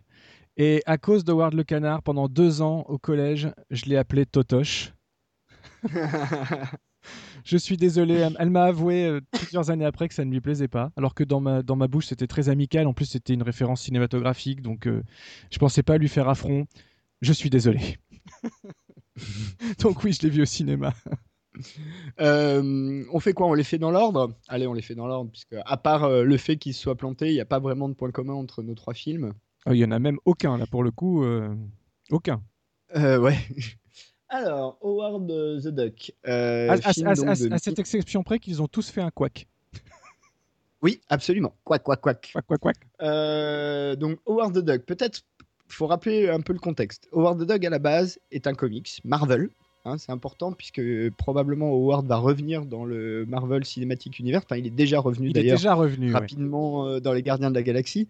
[0.56, 4.92] et à cause d'Howard le Canard, pendant deux ans au collège, je l'ai appelé Totoche.
[7.44, 10.68] Je suis désolé, elle, m'a avoué euh, plusieurs années après que ça ne lui plaisait
[10.68, 13.42] pas, alors que dans ma, dans ma bouche c'était très amical, en plus c'était une
[13.42, 15.02] référence cinématographique, donc euh,
[15.50, 16.66] je pensais pas lui faire affront.
[17.20, 17.98] Je suis désolé.
[19.80, 20.92] donc oui, je l'ai vu au cinéma.
[22.20, 23.46] Euh, on fait quoi?
[23.46, 24.34] On les fait dans l'ordre?
[24.48, 26.96] Allez, on les fait dans l'ordre, puisque à part euh, le fait qu'ils se soient
[26.96, 29.34] plantés, il n'y a pas vraiment de point commun entre nos trois films.
[29.68, 31.54] Euh, Il y en a même aucun là pour le coup, euh,
[32.10, 32.42] aucun.
[32.96, 33.36] Euh, ouais.
[34.34, 35.26] Alors, Howard
[35.62, 36.10] the Duck.
[36.26, 38.88] euh, à, à- film à- donc à- de- à cette exception près qu'ils ont tous
[38.88, 39.46] fait un quack.
[40.80, 41.54] Oui, absolument.
[41.64, 42.30] Quack, quack, quack.
[42.32, 42.76] Quack, quack, quack.
[43.02, 44.82] Euh, donc, Howard the Duck.
[44.86, 45.20] Peut-être,
[45.68, 47.08] faut rappeler un peu le contexte.
[47.12, 49.50] Howard the Duck, à la base, est un comics Marvel.
[49.84, 54.44] Hein, c'est important puisque euh, probablement Howard va revenir dans le Marvel Cinematic Universe.
[54.48, 55.56] Enfin, il est déjà revenu Il est d'ailleurs.
[55.56, 56.08] déjà revenu.
[56.08, 56.12] ouais.
[56.12, 58.08] rapidement euh, dans les Gardiens de la Galaxie.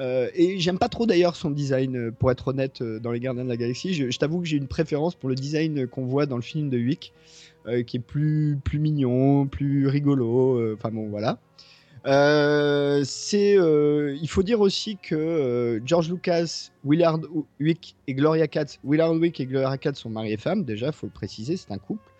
[0.00, 3.48] Euh, et j'aime pas trop d'ailleurs son design, pour être honnête, dans les Gardiens de
[3.48, 3.94] la Galaxie.
[3.94, 6.68] Je, je t'avoue que j'ai une préférence pour le design qu'on voit dans le film
[6.68, 7.12] de Wick,
[7.86, 10.74] qui est plus, plus mignon, plus rigolo.
[10.74, 11.38] Enfin bon, voilà.
[12.06, 17.20] Euh, c'est, euh, il faut dire aussi que euh, George Lucas, Willard
[17.60, 21.12] Wick et Gloria Katz, Willard Wick et Gloria Katz sont mariés femmes, déjà, faut le
[21.12, 22.10] préciser, c'est un couple.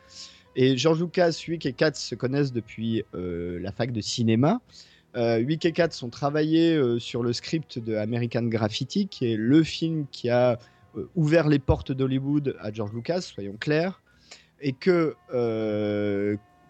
[0.57, 4.61] Et George Lucas, Wick et Katz se connaissent depuis la fac de cinéma.
[5.17, 10.07] Wick et Katz ont travaillé sur le script de American Graffiti, qui est le film
[10.13, 10.61] qui a
[11.17, 14.01] ouvert les portes d'Hollywood à George Lucas, soyons clairs,
[14.61, 15.17] et que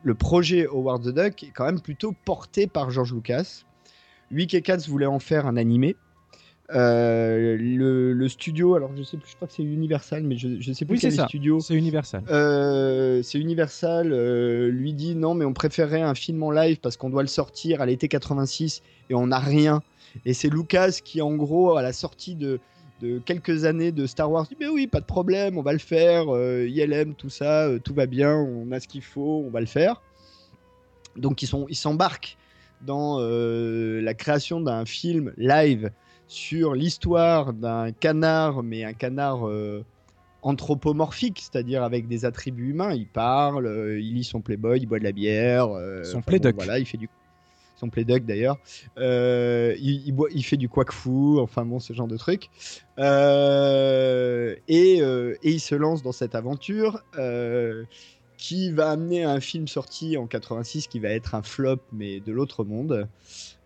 [0.04, 3.62] le projet Howard the Duck est quand même plutôt porté par George Lucas.
[4.30, 5.96] Wick et Katz voulaient en faire un animé.
[6.72, 10.60] Euh, le, le studio, alors je sais plus, je crois que c'est Universal, mais je,
[10.60, 11.26] je sais plus Oui, c'est quel ça.
[11.28, 11.60] studio.
[11.60, 12.22] C'est Universal.
[12.30, 16.96] Euh, c'est Universal euh, lui dit non mais on préférait un film en live parce
[16.96, 19.82] qu'on doit le sortir à l'été 86 et on n'a rien
[20.24, 22.60] et c'est Lucas qui en gros à la sortie de,
[23.04, 25.78] de quelques années de Star Wars dit mais oui pas de problème on va le
[25.78, 29.50] faire euh, ILM tout ça euh, tout va bien on a ce qu'il faut on
[29.50, 30.00] va le faire
[31.16, 32.36] donc ils sont ils s'embarquent
[32.80, 35.90] dans euh, la création d'un film live
[36.26, 39.84] sur l'histoire d'un canard mais un canard euh,
[40.42, 42.92] anthropomorphique, c'est-à-dire avec des attributs humains.
[42.92, 45.68] Il parle, il lit son Playboy, il boit de la bière.
[46.02, 46.54] Son Playduck.
[46.54, 47.08] voilà, il fait du
[47.84, 48.58] son Playduck d'ailleurs.
[48.98, 52.48] Euh, il, fait du quack fou, enfin bon, ce genre de truc.
[52.98, 57.04] Euh, et, euh, et il se lance dans cette aventure.
[58.36, 62.18] qui va amener à un film sorti en 86 qui va être un flop mais
[62.18, 63.08] de l'autre monde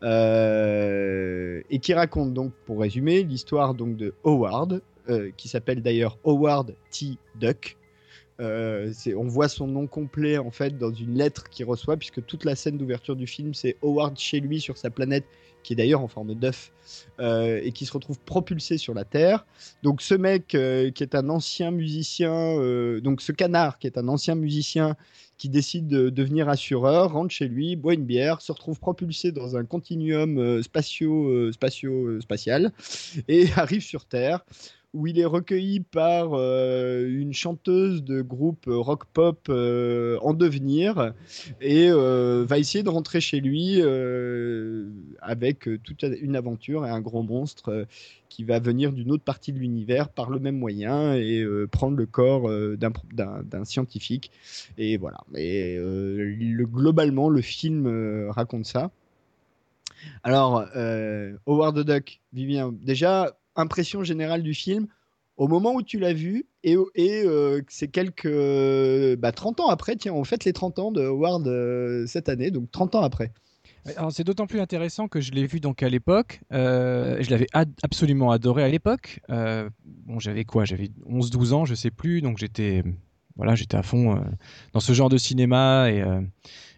[0.03, 4.83] et qui raconte donc pour résumer l'histoire donc de Howard
[5.39, 7.17] qui s'appelle d'ailleurs Howard T.
[7.41, 7.78] Duck.
[8.41, 12.45] Euh, on voit son nom complet en fait dans une lettre qu'il reçoit puisque toute
[12.45, 15.25] la scène d'ouverture du film c'est Howard chez lui sur sa planète
[15.65, 16.73] qui est d'ailleurs en forme d'œuf
[17.19, 19.45] euh, et qui se retrouve propulsé sur la Terre.
[19.83, 22.55] Donc ce mec euh, qui est un ancien musicien,
[23.01, 24.97] donc ce canard qui est un ancien musicien
[25.37, 29.57] qui décide de devenir assureur, rentre chez lui, boit une bière, se retrouve propulsé dans
[29.57, 32.73] un continuum spatio, spatio, spatial
[33.27, 34.45] et arrive sur Terre
[34.95, 41.13] où il est recueilli par euh, une chanteuse de groupe rock pop euh, en devenir
[41.61, 44.89] et euh, va essayer de rentrer chez lui euh,
[45.21, 47.85] avec euh, toute une aventure et un gros monstre euh,
[48.31, 51.97] qui va venir d'une autre partie de l'univers par le même moyen et euh, prendre
[51.97, 54.31] le corps euh, d'un scientifique.
[54.79, 55.19] Et voilà.
[55.35, 58.91] Et euh, le- globalement le film euh, raconte ça.
[60.23, 64.87] Alors euh, Howard the Duck Vivien déjà impression générale du film
[65.39, 69.97] au moment où tu l'as vu et, euh, c'est quelques euh, bah, 30 ans après
[69.97, 73.33] tiens on fête les 30 ans de Howard euh, cette année donc 30 ans après
[73.97, 76.41] Alors c'est d'autant plus intéressant que je l'ai vu donc à l'époque.
[76.51, 79.21] je l'avais absolument adoré à l'époque.
[79.29, 80.65] Bon, j'avais quoi?
[80.65, 82.21] J'avais 11-12 ans, je sais plus.
[82.21, 82.83] Donc j'étais
[83.37, 84.21] voilà, j'étais à fond
[84.75, 86.03] dans ce genre de cinéma et,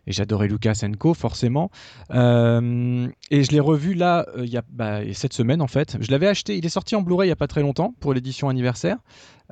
[0.07, 1.71] et j'adorais Lucas Co forcément.
[2.13, 5.97] Euh, et je l'ai revu là euh, il y a bah, cette semaine en fait.
[6.01, 6.57] Je l'avais acheté.
[6.57, 8.99] Il est sorti en Blu-ray il y a pas très longtemps pour l'édition anniversaire.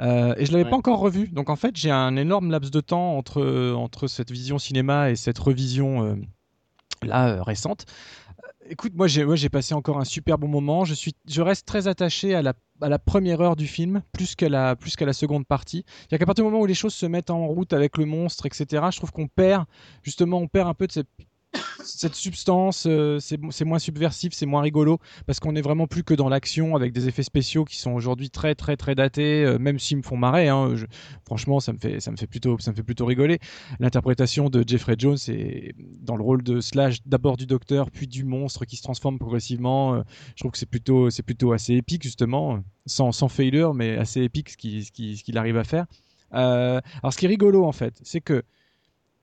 [0.00, 0.70] Euh, et je l'avais Ouais.
[0.70, 1.28] pas encore revu.
[1.28, 5.16] Donc en fait j'ai un énorme laps de temps entre entre cette vision cinéma et
[5.16, 6.18] cette revision
[7.02, 7.84] là récente.
[8.70, 10.84] Écoute, moi j'ai passé encore un super bon moment.
[10.84, 12.52] Je suis je reste très attaché à la
[12.82, 15.84] à la première heure du film plus qu'à la la seconde partie.
[16.12, 18.44] A qu'à partir du moment où les choses se mettent en route avec le monstre,
[18.44, 18.84] etc.
[18.92, 19.64] Je trouve qu'on perd
[20.02, 21.08] justement on perd un peu de cette
[21.84, 26.14] cette substance, euh, c'est moins subversif, c'est moins rigolo, parce qu'on est vraiment plus que
[26.14, 29.78] dans l'action avec des effets spéciaux qui sont aujourd'hui très très très datés, euh, même
[29.78, 30.48] s'ils me font marrer.
[30.48, 30.74] hein,
[31.24, 33.38] franchement, ça me fait ça me fait plutôt ça me fait plutôt rigoler.
[33.80, 38.24] L'interprétation de Jeffrey Jones est dans le rôle de Slash, d'abord du docteur, puis du
[38.24, 39.94] monstre qui se transforme progressivement.
[39.94, 40.02] euh,
[40.36, 44.22] je trouve que c'est plutôt c'est plutôt assez épique justement, sans sans failure, mais assez
[44.22, 44.84] épique ce qu'il
[45.22, 45.86] qu'il arrive à faire.
[46.30, 48.42] Alors, ce qui est rigolo en fait, c'est que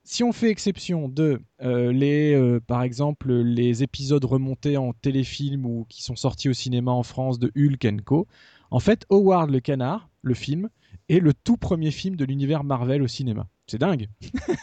[0.05, 5.65] si on fait exception de euh, les, euh, par exemple, les épisodes remontés en téléfilm
[5.65, 8.27] ou qui sont sortis au cinéma en France de Hulk Co,
[8.69, 10.69] en fait, Howard le Canard, le film,
[11.09, 13.47] est le tout premier film de l'univers Marvel au cinéma.
[13.67, 14.07] C'est dingue.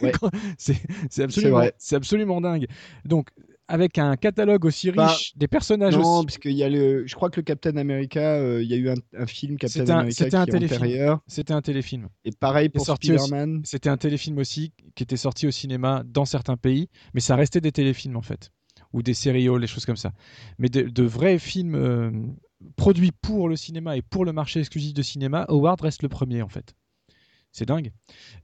[0.00, 0.12] Ouais.
[0.58, 2.68] c'est absolument, absolument dingue.
[3.04, 3.30] Donc,
[3.68, 6.26] avec un catalogue aussi riche, Bah, des personnages Non, aussi.
[6.26, 7.06] puisqu'il y a le.
[7.06, 9.88] Je crois que le Captain America, euh, il y a eu un, un film Captain
[9.88, 11.20] un- America qui un est antérieur.
[11.26, 12.08] C'était un téléfilm.
[12.24, 12.92] Et pareil pour aussi.
[12.92, 13.62] Spider-Man.
[13.64, 17.60] C'était un téléfilm aussi qui était sorti au cinéma dans certains pays, mais ça restait
[17.60, 18.50] des téléfilms en fait,
[18.92, 20.12] ou des sériaux, des choses comme ça.
[20.58, 22.10] Mais de, de vrais films euh,
[22.76, 26.42] produits pour le cinéma et pour le marché exclusif de cinéma, Howard reste le premier
[26.42, 26.74] en fait.
[27.52, 27.92] C'est dingue.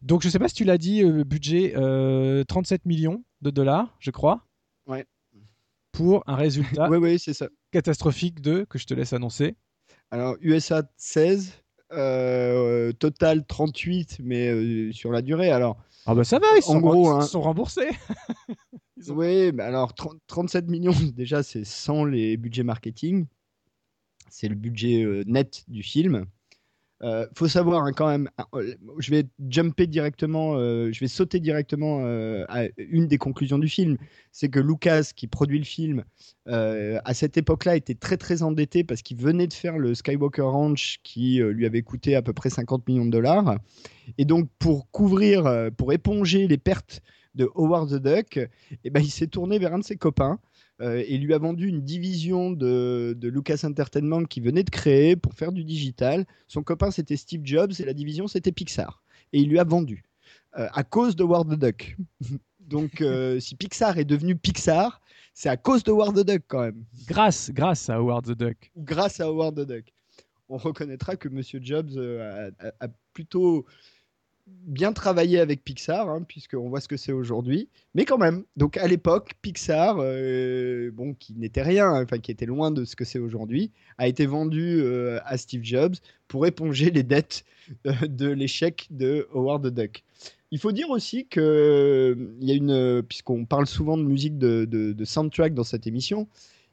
[0.02, 3.96] Donc je sais pas si tu l'as dit, euh, budget euh, 37 millions de dollars,
[4.00, 4.44] je crois.
[4.88, 5.06] Ouais.
[5.92, 6.88] Pour un résultat
[7.34, 7.48] ça.
[7.70, 9.54] catastrophique de, que je te laisse annoncer.
[10.10, 11.52] Alors, USA 16,
[11.92, 15.50] euh, total 38, mais euh, sur la durée.
[15.50, 17.20] Alors, Ah bah ça va, ils En sont, gros, ils hein.
[17.22, 17.88] sont remboursés.
[19.08, 23.26] Ont- oui, mais alors 30 37 millions, déjà, c'est sans les budgets marketing.
[24.30, 26.26] C'est le budget euh, net du film.
[27.04, 29.24] Euh, faut savoir hein, quand même, euh, je vais
[29.86, 33.96] directement, euh, je vais sauter directement euh, à une des conclusions du film,
[34.32, 36.04] c'est que Lucas, qui produit le film,
[36.48, 40.42] euh, à cette époque-là, était très très endetté parce qu'il venait de faire le Skywalker
[40.42, 43.58] Ranch, qui lui avait coûté à peu près 50 millions de dollars,
[44.16, 47.02] et donc pour couvrir, pour éponger les pertes
[47.36, 48.48] de Howard the Duck,
[48.84, 50.40] eh ben, il s'est tourné vers un de ses copains
[50.80, 55.16] euh, et lui a vendu une division de, de Lucas Entertainment qui venait de créer
[55.16, 56.24] pour faire du digital.
[56.46, 59.02] Son copain, c'était Steve Jobs et la division, c'était Pixar.
[59.32, 60.04] Et il lui a vendu
[60.58, 61.96] euh, à cause de Howard the Duck.
[62.60, 65.00] Donc, euh, si Pixar est devenu Pixar,
[65.34, 68.70] c'est à cause de Howard the Duck quand même, Grâce, grâce à Howard the Duck.
[68.76, 69.92] grâce à Howard the Duck.
[70.50, 73.66] On reconnaîtra que Monsieur Jobs euh, a, a- a plutôt
[74.66, 77.68] bien travaillé avec Pixar, hein, puisqu'on voit ce que c'est aujourd'hui.
[77.94, 82.30] Mais quand même, donc à l'époque, Pixar, euh, bon, qui n'était rien, hein, enfin qui
[82.30, 85.94] était loin de ce que c'est aujourd'hui, a été vendu euh, à Steve Jobs
[86.28, 87.44] pour éponger les dettes
[87.86, 90.04] euh, de l'échec de Howard the Duck.
[90.50, 94.38] Il faut dire aussi que euh, il y a une, puisqu'on parle souvent de musique
[94.38, 96.26] de, de- de soundtrack dans cette émission,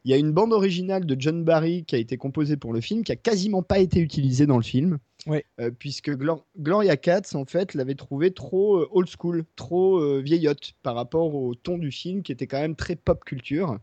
[0.05, 2.79] il y a une bande originale de John Barry qui a été composée pour le
[2.79, 4.99] film, qui a quasiment pas été utilisée dans le film.
[5.27, 10.21] Euh, puisque Glor- Gloria Katz, en fait, l'avait trouvé trop euh, old school, trop euh,
[10.21, 13.79] vieillotte par rapport au ton du film qui était quand même très pop culture.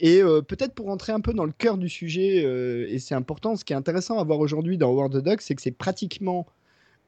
[0.00, 2.42] Et peut-être pour rentrer un peu dans le cœur du sujet,
[2.92, 5.54] et c'est important, ce qui est intéressant à voir aujourd'hui dans Howard the Duck, c'est
[5.54, 6.46] que c'est pratiquement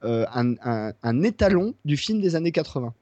[0.00, 2.94] un, étalon du film des années 80.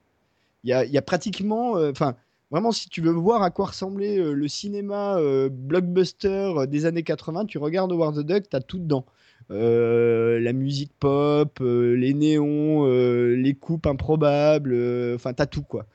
[0.65, 2.17] Il y a, y a pratiquement, enfin,
[2.53, 6.85] vraiment, si tu veux voir à quoi ressemblait euh, le cinéma euh, blockbuster euh, des
[6.85, 9.05] années 80, tu regardes Howard the Duck, tu as tout dedans.
[9.49, 14.73] La musique pop, les néons, les coupes improbables,
[15.15, 15.85] enfin, t'as tout quoi.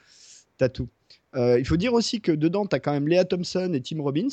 [0.58, 0.88] T'as tout.
[1.34, 4.28] Il faut dire aussi que dedans, t'as quand même Léa Thompson et Tim Robbins.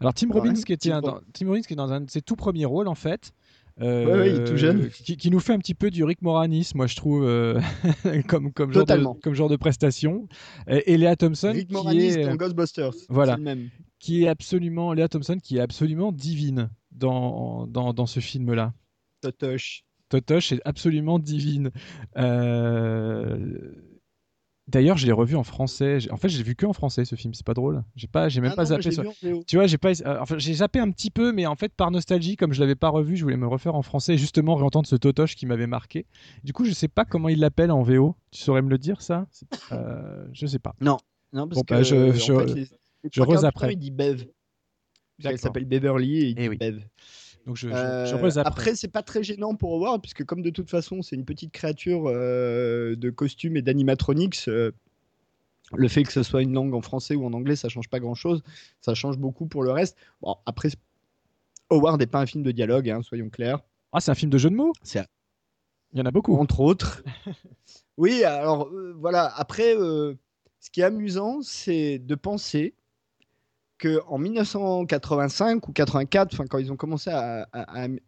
[0.00, 2.20] Alors Tim Ouais, Robbins, qui était dans, Tim Robbins qui est dans un de ses
[2.20, 3.32] tout premiers rôles en fait.
[3.80, 4.88] Euh, tout jeune.
[4.90, 7.60] Qui, qui nous fait un petit peu du Rick Moranis, moi je trouve, euh,
[8.28, 9.18] comme, comme, genre de, Totalement.
[9.22, 10.28] comme genre de prestation.
[10.68, 12.94] Et, et Léa Thompson, Rick qui Moranis est, dans Ghostbusters.
[13.08, 13.32] voilà.
[13.32, 13.68] C'est le même.
[13.98, 18.72] qui est absolument, Léa Thompson, qui est absolument divine dans, dans, dans ce film-là.
[19.20, 19.84] Totoche.
[20.08, 21.70] Totoche est absolument divine.
[22.16, 23.72] Euh,
[24.70, 25.98] D'ailleurs, je l'ai revu en français.
[26.10, 27.34] En fait, j'ai vu que en français ce film.
[27.34, 27.82] C'est pas drôle.
[27.96, 28.90] J'ai pas, j'ai même Ah pas non, zappé.
[28.90, 29.42] sur- en.
[29.46, 31.90] Tu vois, j'ai pas, euh, enfin, j'ai zappé un petit peu, mais en fait, par
[31.90, 34.86] nostalgie, comme je l'avais pas revu, je voulais me refaire en français, et justement réentendre
[34.86, 36.06] ce Totoche qui m'avait marqué.
[36.44, 38.14] Du coup, je sais pas comment il l'appelle en VO.
[38.30, 39.26] Tu saurais me le dire, ça?
[39.72, 40.74] Euh, Je sais pas.
[40.80, 40.98] Non,
[41.32, 42.60] parce Bon, que bah, je- en je- fait, les-
[43.04, 43.66] les je rezapperai.
[43.68, 44.24] temps, Il dit Bev.
[45.24, 46.56] Elle s'appelle Beverly et il Eh dit oui.
[46.56, 46.80] Bev.
[47.46, 50.50] Donc, je, je, Euh, je après, c'est pas très gênant pour Howard, puisque comme de
[50.50, 54.46] toute façon, c'est une petite créature euh, de costume et d'animatronics.
[54.48, 54.72] euh,
[55.72, 58.00] le fait que ce soit une langue en français ou en anglais, ça change pas
[58.00, 58.42] grand-chose.
[58.80, 59.96] Ça change beaucoup pour le reste.
[60.20, 60.68] Bon, après,
[61.70, 63.60] Howard n'est pas un film de dialogue, hein, soyons clairs.
[63.92, 64.72] Ah, c'est un film de jeu de mots?
[65.92, 66.36] Il y en a beaucoup.
[66.36, 67.02] entre autres.
[67.96, 69.32] oui, alors euh, voilà.
[69.36, 70.14] Après, euh,
[70.60, 72.74] ce qui est amusant, c'est de penser
[73.80, 77.48] que en 1985 ou 84, enfin quand ils ont commencé à,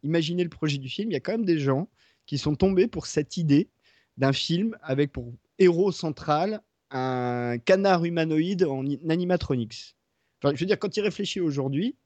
[0.04, 1.88] imaginer le projet du film, il y a quand même des gens
[2.26, 3.70] qui sont tombés pour cette idée
[4.16, 9.96] d'un film avec pour héros central un canard humanoïde en animatronics.
[10.44, 11.96] Je veux dire, quand il réfléchit aujourd'hui,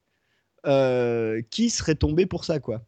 [0.66, 2.84] euh, qui serait tombé pour ça, quoi?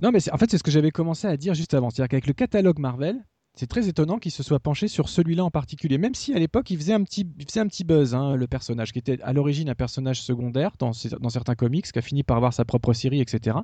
[0.00, 1.90] Non, mais en fait, c'est ce que j'avais commencé à dire juste avant.
[1.90, 3.24] C'est-à-dire qu'avec le catalogue Marvel,
[3.58, 6.70] c'est très étonnant qu'il se soit penché sur celui-là en particulier, même si à l'époque
[6.70, 9.68] il faisait un petit, faisait un petit buzz, hein, le personnage, qui était à l'origine
[9.68, 13.20] un personnage secondaire dans, dans, certains comics, qui a fini par avoir sa propre série,
[13.20, 13.56] etc.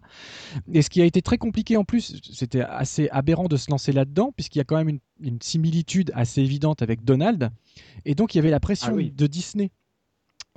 [0.72, 3.92] Et ce qui a été très compliqué en plus, c'était assez aberrant de se lancer
[3.92, 7.50] là-dedans, puisqu'il y a quand même une, une, similitude assez évidente avec Donald,
[8.04, 9.12] et donc il y avait la pression Ah oui.
[9.12, 9.70] de Disney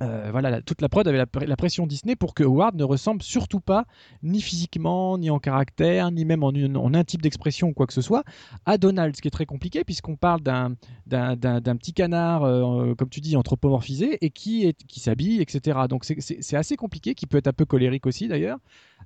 [0.00, 3.58] euh, voilà, toute la prod avait la, pression Disney pour que Howard ne ressemble surtout
[3.58, 3.84] pas,
[4.22, 6.52] ni physiquement, ni en caractère, ni même en,
[6.94, 8.22] un type d'expression ou quoi que ce soit,
[8.64, 10.74] à Donald, ce qui est très compliqué puisqu'on parle d'un
[11.06, 15.80] d'un- d'un- petit canard, euh, comme tu dis, anthropomorphisé et qui, est, qui s'habille, etc.
[15.88, 18.58] Donc c'est- c'est assez compliqué, qui peut être un peu colérique aussi d'ailleurs,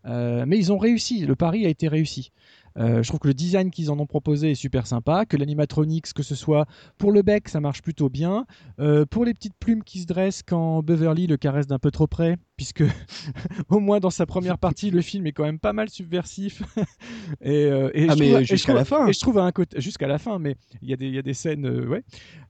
[0.04, 2.30] mais ils ont réussi, le pari a été réussi.
[2.78, 6.12] Euh, je trouve que le design qu'ils en ont proposé est super sympa, que l'animatronics,
[6.12, 6.66] que ce soit
[6.98, 8.46] pour le bec, ça marche plutôt bien.
[8.80, 12.06] Euh, pour les petites plumes qui se dressent quand Beverly le caresse d'un peu trop
[12.06, 12.84] près, puisque
[13.70, 16.62] au moins dans sa première partie, le film est quand même pas mal subversif.
[17.40, 19.08] et, euh, et Ah, je mais jusqu'à la fin.
[19.08, 21.14] Et je trouve à un côté jusqu'à la fin, mais il y a des il
[21.14, 22.04] y a des scènes, euh, ouais.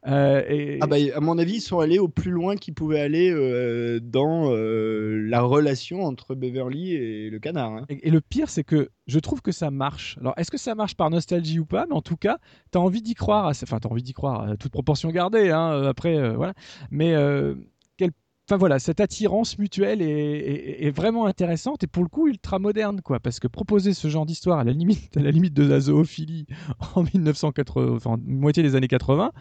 [0.07, 3.01] Euh, et, Ah bah, à mon avis, ils sont allés au plus loin qu'ils pouvaient
[3.01, 3.33] aller
[4.03, 7.72] dans la relation entre Beverly et le canard.
[7.72, 7.87] hein.
[7.88, 10.18] Et, et le pire, c'est que je trouve que ça marche.
[10.20, 11.87] Alors, est-ce que ça marche par nostalgie ou pas?
[11.88, 12.38] Mais en tout cas,
[12.70, 13.46] tu as envie d'y croire.
[13.46, 15.51] Enfin, tu as envie d'y croire, toute proportion gardée.
[15.51, 16.53] hein, après, voilà.
[16.90, 17.14] Mais,
[18.48, 22.59] enfin voilà, cette attirance mutuelle est, est- est vraiment intéressante et pour le coup ultra
[22.59, 23.20] moderne, quoi.
[23.20, 26.46] Parce que proposer ce genre d'histoire à la limite, à la limite de la zoophilie
[26.94, 29.33] en 1980, enfin, moitié des années 80,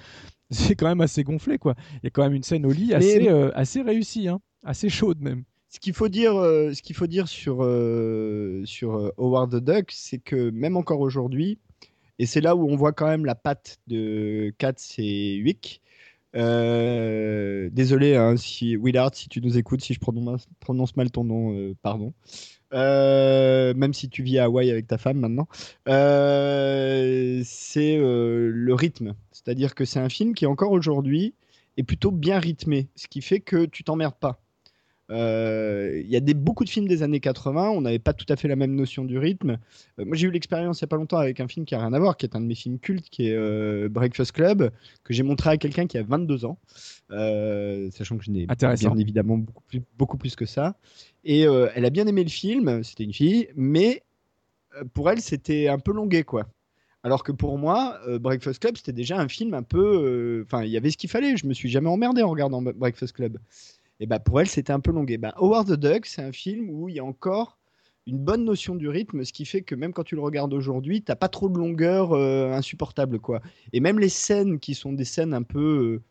[0.49, 1.75] c'est quand même assez gonflé, quoi.
[1.95, 4.89] Il y a quand même une scène au lit assez, euh, assez réussie, hein, assez
[4.89, 5.43] chaude même.
[5.69, 9.63] Ce qu'il faut dire, euh, ce qu'il faut dire sur, euh, sur euh, Howard the
[9.63, 11.59] Duck, c'est que même encore aujourd'hui,
[12.19, 15.81] et c'est là où on voit quand même la patte de Katz et Wick.
[16.35, 21.53] Euh, désolé, hein, si Willard, si tu nous écoutes, si je prononce, mal ton nom,
[21.53, 22.13] euh, pardon.
[22.73, 25.47] Euh, même si tu vis à Hawaï avec ta femme maintenant,
[25.85, 29.15] c'est le rythme.
[29.31, 31.33] C'est-à-dire que c'est un film qui encore aujourd'hui
[31.77, 34.40] est plutôt bien rythmé, ce qui fait que tu t'emmerdes pas.
[35.11, 38.25] Euh, Il y a des, beaucoup de films des années 80, on n'avait pas tout
[38.29, 39.57] à fait la même notion du rythme.
[39.99, 41.79] Euh, moi, j'ai eu l'expérience il n'y a pas longtemps avec un film qui a
[41.79, 44.71] rien à voir, qui est un de mes films cultes, qui est euh, Breakfast Club,
[45.03, 46.57] que j'ai montré à quelqu'un qui a 22 ans,
[47.91, 48.45] sachant que je n'ai
[48.79, 50.75] bien évidemment beaucoup plus, beaucoup plus que ça.
[51.23, 54.01] Et elle a bien aimé le film, c'était une fille, mais
[54.93, 56.47] pour elle, c'était un peu longuet, quoi.
[57.03, 59.79] Alors que pour moi, euh, Breakfast Club, c'était déjà un film un peu.
[60.03, 61.35] euh, Enfin, il y avait ce qu'il fallait.
[61.35, 63.39] Je me suis jamais emmerdé en regardant Bre- Breakfast Club.
[64.01, 65.17] Et bah pour elle, c'était un peu longué.
[65.19, 67.59] Bah, Howard the Duck, c'est un film où il y a encore
[68.07, 71.03] une bonne notion du rythme, ce qui fait que même quand tu le regardes aujourd'hui,
[71.03, 73.41] t'as pas trop de longueur euh, insupportable, quoi.
[73.73, 76.01] Et même les scènes qui sont des scènes un peu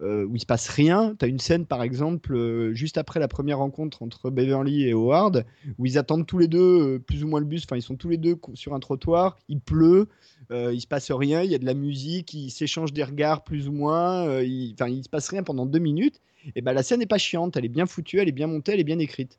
[0.00, 3.26] euh, euh, où il se passe rien, t'as une scène par exemple juste après la
[3.26, 5.44] première rencontre entre Beverly et Howard,
[5.78, 7.64] où ils attendent tous les deux plus ou moins le bus.
[7.64, 10.06] Enfin, ils sont tous les deux sur un trottoir, il pleut,
[10.50, 13.68] il se passe rien, il y a de la musique, ils s'échangent des regards plus
[13.68, 14.28] ou moins.
[14.28, 16.20] euh, il, enfin, il se passe rien pendant deux minutes.
[16.54, 18.72] Et ben la scène n'est pas chiante, elle est bien foutue, elle est bien montée,
[18.72, 19.38] elle est bien écrite.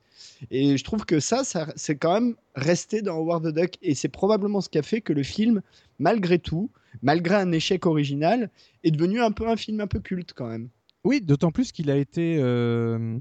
[0.51, 3.95] Et je trouve que ça, ça c'est quand même resté dans Howard the Duck, et
[3.95, 5.61] c'est probablement ce qui a fait que le film,
[5.99, 6.69] malgré tout,
[7.01, 8.49] malgré un échec original,
[8.83, 10.69] est devenu un peu un film un peu culte quand même.
[11.03, 13.17] Oui, d'autant plus qu'il a été euh,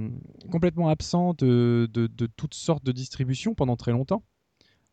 [0.50, 1.88] complètement absent de,
[2.36, 4.24] toutes sortes de distributions pendant très longtemps.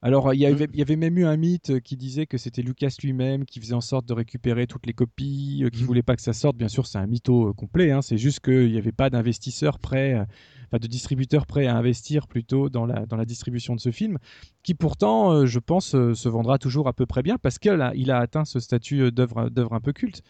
[0.06, 2.62] Alors, il y, avait, il y avait même eu un mythe qui disait que c'était
[2.62, 5.88] Lucas lui-même qui faisait en sorte de récupérer toutes les copies, euh, qui Mhm.
[5.88, 6.58] voulait pas que ça sorte.
[6.58, 7.90] Bien sûr, c'est un mytho euh, complet.
[7.92, 8.02] hein.
[8.02, 10.26] C'est juste qu'il n'y avait pas d'investisseurs prêts, euh,
[10.66, 14.18] enfin de distributeurs prêts à investir plutôt dans la, dans la distribution de ce film,
[14.62, 17.72] qui pourtant, euh, je pense, euh, se vendra toujours à peu près bien parce qu'il
[17.72, 20.22] a, il a atteint ce statut euh, d'œuvre d'œuvre un peu culte.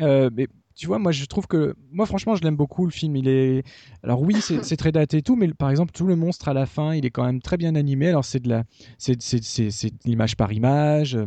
[0.00, 0.48] Euh, mais
[0.80, 3.14] tu vois, moi je trouve que, moi franchement, je l'aime beaucoup le film.
[3.16, 3.62] Il est,
[4.02, 6.64] alors oui, c'est très daté et tout, mais par exemple, tout le monstre à la
[6.66, 8.08] fin, il est quand même très bien animé.
[8.08, 8.64] Alors c'est de la,
[8.98, 11.18] c'est c'est- c'est- c'est de l'image par image.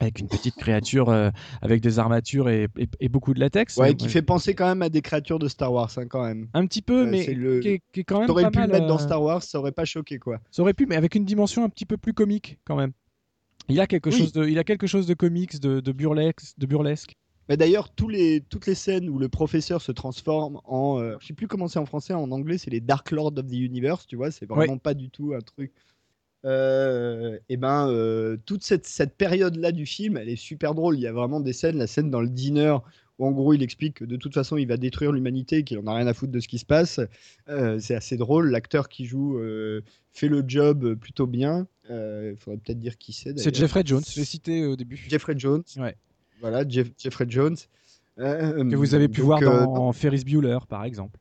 [0.00, 3.76] Avec une petite créature euh, avec des armatures et, et- et beaucoup de latex.
[3.78, 6.22] Ouais, Euh, qui fait penser quand même à des créatures de Star Wars, hein, quand
[6.22, 6.46] même.
[6.54, 8.68] un petit peu, Euh, mais le- qui, est, qui est quand même T'aurais pu mal.
[8.68, 10.38] le mettre dans Star Wars, ça aurait pas choqué, quoi.
[10.52, 12.92] Ça aurait pu, mais avec une dimension un petit peu plus comique quand même.
[13.68, 14.16] Il a quelque Oui.
[14.18, 17.16] chose de, il a quelque chose de comics, de, de burlesque, de burlesque.
[17.48, 21.00] Mais d'ailleurs, tous les, toutes les scènes où le professeur se transforme en.
[21.00, 23.46] euh, je sais plus comment c'est en français, en anglais, c'est les Dark Lord of
[23.46, 25.72] the Universe, tu vois, c'est vraiment pas du tout un truc.
[26.44, 30.96] Euh, et ben, euh, toute cette, cette période-là du film, elle est super drôle.
[30.96, 32.76] Il y a vraiment des scènes, la scène dans le diner,
[33.18, 35.86] où en gros il explique que de toute façon il va détruire l'humanité, qu'il en
[35.88, 37.00] a rien à foutre de ce qui se passe.
[37.48, 38.50] Euh, c'est assez drôle.
[38.50, 39.82] L'acteur qui joue euh,
[40.12, 41.66] fait le job plutôt bien.
[41.90, 43.36] Il faudrait peut-être dire qui c'est.
[43.38, 43.54] C'est.
[43.54, 45.02] Jeffrey Jones, je l'ai cité au début.
[45.08, 45.64] Jeffrey Jones.
[45.78, 45.96] Ouais.
[46.40, 47.56] Voilà, Jeff- Jeffrey Jones.
[48.16, 51.18] que vous avez pu voir dans Ferris Bueller, par exemple.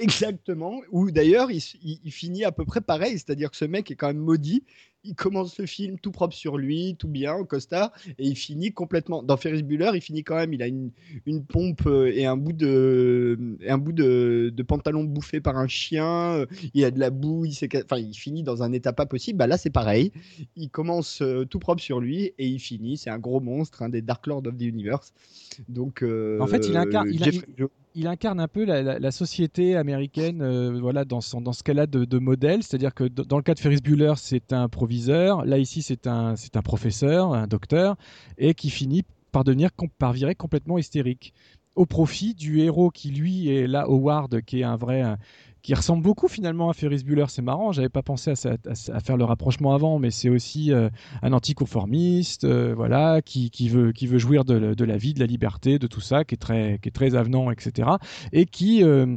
[0.00, 0.80] Exactement.
[0.90, 4.06] Ou d'ailleurs, il, il, finit à peu près pareil, c'est-à-dire que ce mec est quand
[4.06, 4.64] même maudit
[5.04, 8.72] il commence le film tout propre sur lui, tout bien, au costard, et il finit
[8.72, 9.22] complètement.
[9.22, 10.52] Dans Ferris Bueller, il finit quand même.
[10.52, 10.90] Il a une,
[11.26, 15.68] une pompe euh, et un bout de, un bout de, de, pantalon bouffé par un
[15.68, 16.34] chien.
[16.34, 17.44] Euh, il a de la boue.
[17.46, 19.38] Il, enfin, il finit dans un état pas possible.
[19.38, 20.12] Bah là, c'est pareil.
[20.56, 22.96] Il commence euh, tout propre sur lui et il finit.
[22.96, 25.12] C'est un gros monstre, un des Dark Lord of the Universe.
[25.68, 27.10] Donc, en fait, il incarne,
[27.94, 32.18] il, incarne un peu la, société américaine, voilà, dans, son, dans ce cas-là de, de
[32.18, 32.62] modèle.
[32.62, 34.68] C'est-à-dire que dans le cas de Ferris Bueller, c'est un
[35.44, 37.96] Là, ici, c'est un, c'est un professeur, un docteur,
[38.38, 41.32] et qui finit par devenir, par virer complètement hystérique.
[41.76, 45.04] Au profit du héros qui lui est là Howard qui est un vrai
[45.62, 47.26] qui ressemble beaucoup finalement à Ferris Bueller.
[47.28, 50.88] C'est marrant, j'avais pas pensé à, faire le rapprochement avant, mais c'est aussi euh,
[51.22, 56.00] un anticonformiste, euh, voilà, qui, veut, jouir de, la vie, de la liberté, de tout
[56.00, 57.90] ça, qui est très, avenant, etc.
[58.32, 59.16] Et qui euh,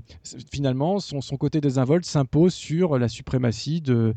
[0.51, 4.13] finalement, son, son, côté désinvolte s'impose sur la suprématie de,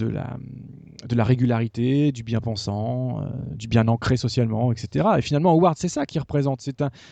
[0.00, 3.22] la, régularité, du bien-pensant,
[3.54, 5.08] du bien ancré socialement, etc.
[5.18, 6.60] Et finalement, Howard, c'est ça qui représente.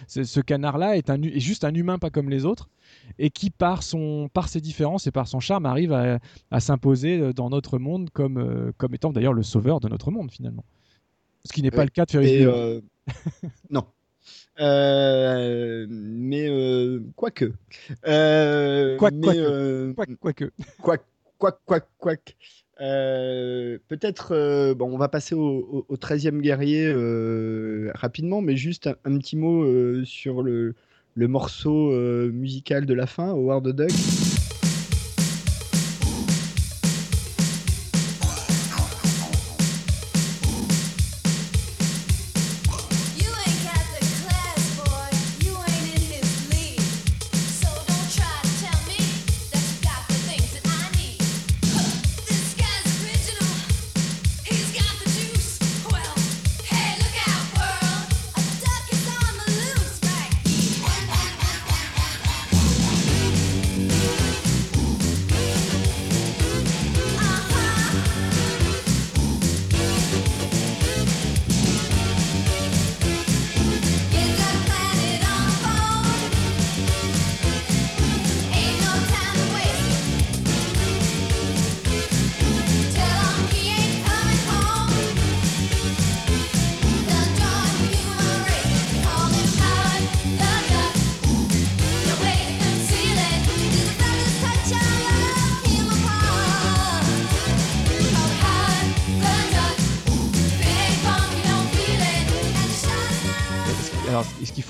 [0.08, 2.68] Ce canard-là est juste un humain pas comme les autres
[3.18, 7.32] et qui, par, son, par ses différences et par son charme, arrive à, s'imposer euh,
[7.32, 10.64] dans notre monde comme, euh, comme étant d'ailleurs le sauveur de notre monde finalement.
[11.44, 12.80] Ce qui n'est pas le cas de Ferris euh,
[13.70, 13.84] non.
[15.88, 16.48] mais
[17.16, 17.52] quoique.
[18.98, 19.92] Quoique.
[19.94, 20.52] Quoique.
[20.82, 21.04] Quoique.
[21.38, 21.86] Quoique.
[21.98, 22.32] Quoique.
[23.88, 26.92] Peut-être, bon, on va passer au, 13e guerrier
[27.94, 30.74] rapidement, mais juste un petit mot sur le,
[31.14, 34.39] le morceau euh, musical de la fin, Howard the Duck.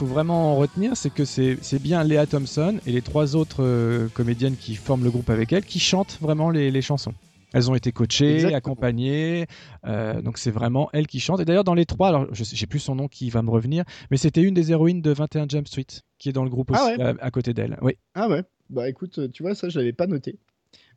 [0.06, 4.56] Vraiment en retenir, c'est que c'est bien Léa Thompson et les trois autres euh, comédiennes
[4.56, 7.14] qui forment le groupe avec elle qui chantent vraiment les, chansons.
[7.52, 9.46] Elles ont été coachées, accompagnées,
[9.86, 11.40] euh, donc c'est vraiment elle qui chante.
[11.40, 13.84] Et d'ailleurs dans les trois, alors je sais plus son nom qui va me revenir,
[14.10, 15.86] mais c'était une des héroïnes de 21 Jump Street
[16.18, 17.78] qui est dans le groupe ah aussi à, côté d'elle.
[17.82, 17.96] Oui.
[18.14, 18.42] Ah ouais.
[18.68, 20.38] Bah écoute, tu vois ça je l'avais pas noté.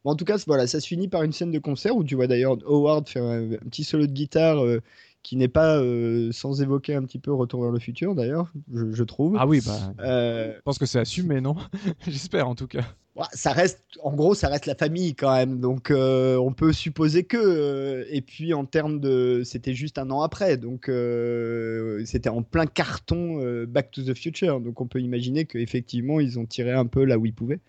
[0.04, 2.28] en tout cas, voilà, ça se finit par une scène de concert où tu vois
[2.28, 4.82] d'ailleurs Howard faire un, petit solo de guitare euh,
[5.24, 9.04] qui n'est pas euh, sans évoquer un petit peu Retour vers le futur d'ailleurs, je,
[9.04, 9.38] trouve.
[9.40, 11.56] Ah oui, bah, euh, je pense que c'est assumé, non?
[12.08, 12.84] J'espère en tout cas.
[13.32, 17.24] Ça reste, en gros, ça reste la famille quand même, donc euh, on peut supposer
[17.24, 18.06] que.
[18.10, 20.92] et puis en termes de, c'était juste un an après, donc
[22.06, 26.46] c'était en plein carton Back to the Future, donc on peut imaginer qu'effectivement ils ont
[26.46, 27.60] tiré un peu là où ils pouvaient,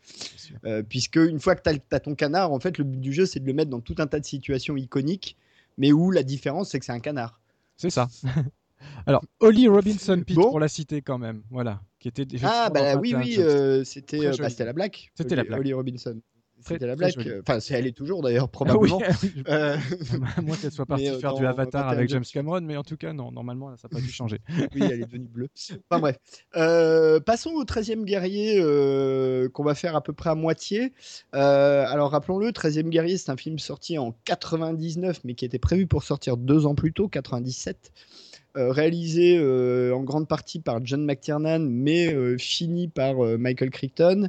[0.88, 3.26] puisque une fois que tu as, as, ton canard, en fait le but du jeu
[3.26, 5.36] c'est de le mettre dans tout un tas de situations iconiques,
[5.78, 7.40] mais où la différence c'est que c'est un canard.
[7.76, 8.08] C'est ça.
[9.06, 13.14] Alors, Holly Robinson Pitt, pour la citer quand même, voilà, qui était Ah bah oui
[13.16, 14.96] oui, euh, c'était euh, bah, c'était la blague.
[15.14, 15.60] C'était la blague.
[15.60, 16.20] Holly Robinson.
[16.66, 17.42] C'était la blague.
[17.46, 19.00] Enfin, c'est elle est toujours d'ailleurs probablement.
[19.04, 19.76] Ah oui, euh...
[20.42, 23.30] Moi qu'elle soit partie faire du Avatar avec James Cameron, mais en tout cas non,
[23.32, 24.40] normalement ça n'a pas dû changer.
[24.74, 25.48] oui, elle est devenue bleue.
[25.90, 26.18] Enfin bref.
[26.56, 30.92] Euh, passons au 13e guerrier euh, qu'on va faire à peu près à moitié.
[31.34, 35.86] Euh, alors rappelons-le, 13e guerrier, c'est un film sorti en 99, mais qui était prévu
[35.86, 37.92] pour sortir deux ans plus tôt, 97.
[38.56, 44.28] Euh, réalisé euh, en grande partie par John McTiernan, mais euh, fini par Michael Crichton,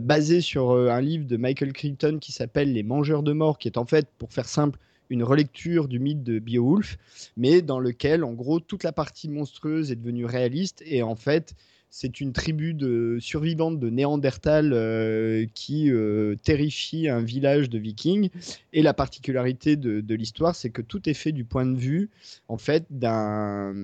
[0.00, 3.78] basé sur un livre de Michael Crichton qui s'appelle Les Mangeurs de Mort, qui est
[3.78, 4.78] en fait, pour faire simple,
[5.08, 6.98] une relecture du mythe de Beowulf,
[7.36, 11.54] mais dans lequel, en gros, toute la partie monstrueuse est devenue réaliste et en fait,
[11.90, 18.30] c'est une tribu de survivantes de Néandertal euh, qui euh, terrifie un village de Vikings.
[18.72, 22.10] Et la particularité de, l'histoire, c'est que tout est fait du point de vue,
[22.48, 23.74] en fait, d'un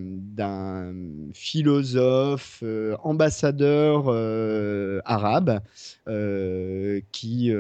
[1.33, 4.09] philosophe, euh, ambassadeur
[5.05, 5.61] arabe,
[7.13, 7.53] qui,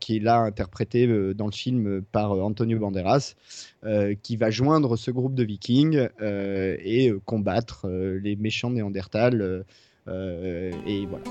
[0.00, 3.34] qui est là interprété dans le film par Antonio Banderas,
[4.22, 9.64] qui va joindre ce groupe de Vikings et combattre les méchants Néandertal
[10.08, 11.24] euh, et voilà.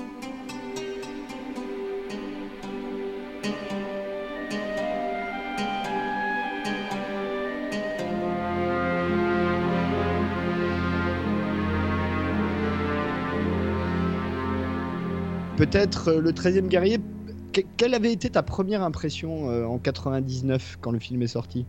[15.56, 16.98] Peut-être euh, le 13e guerrier,
[17.78, 21.64] quelle avait été ta première impression euh, en 99 quand le film est sorti?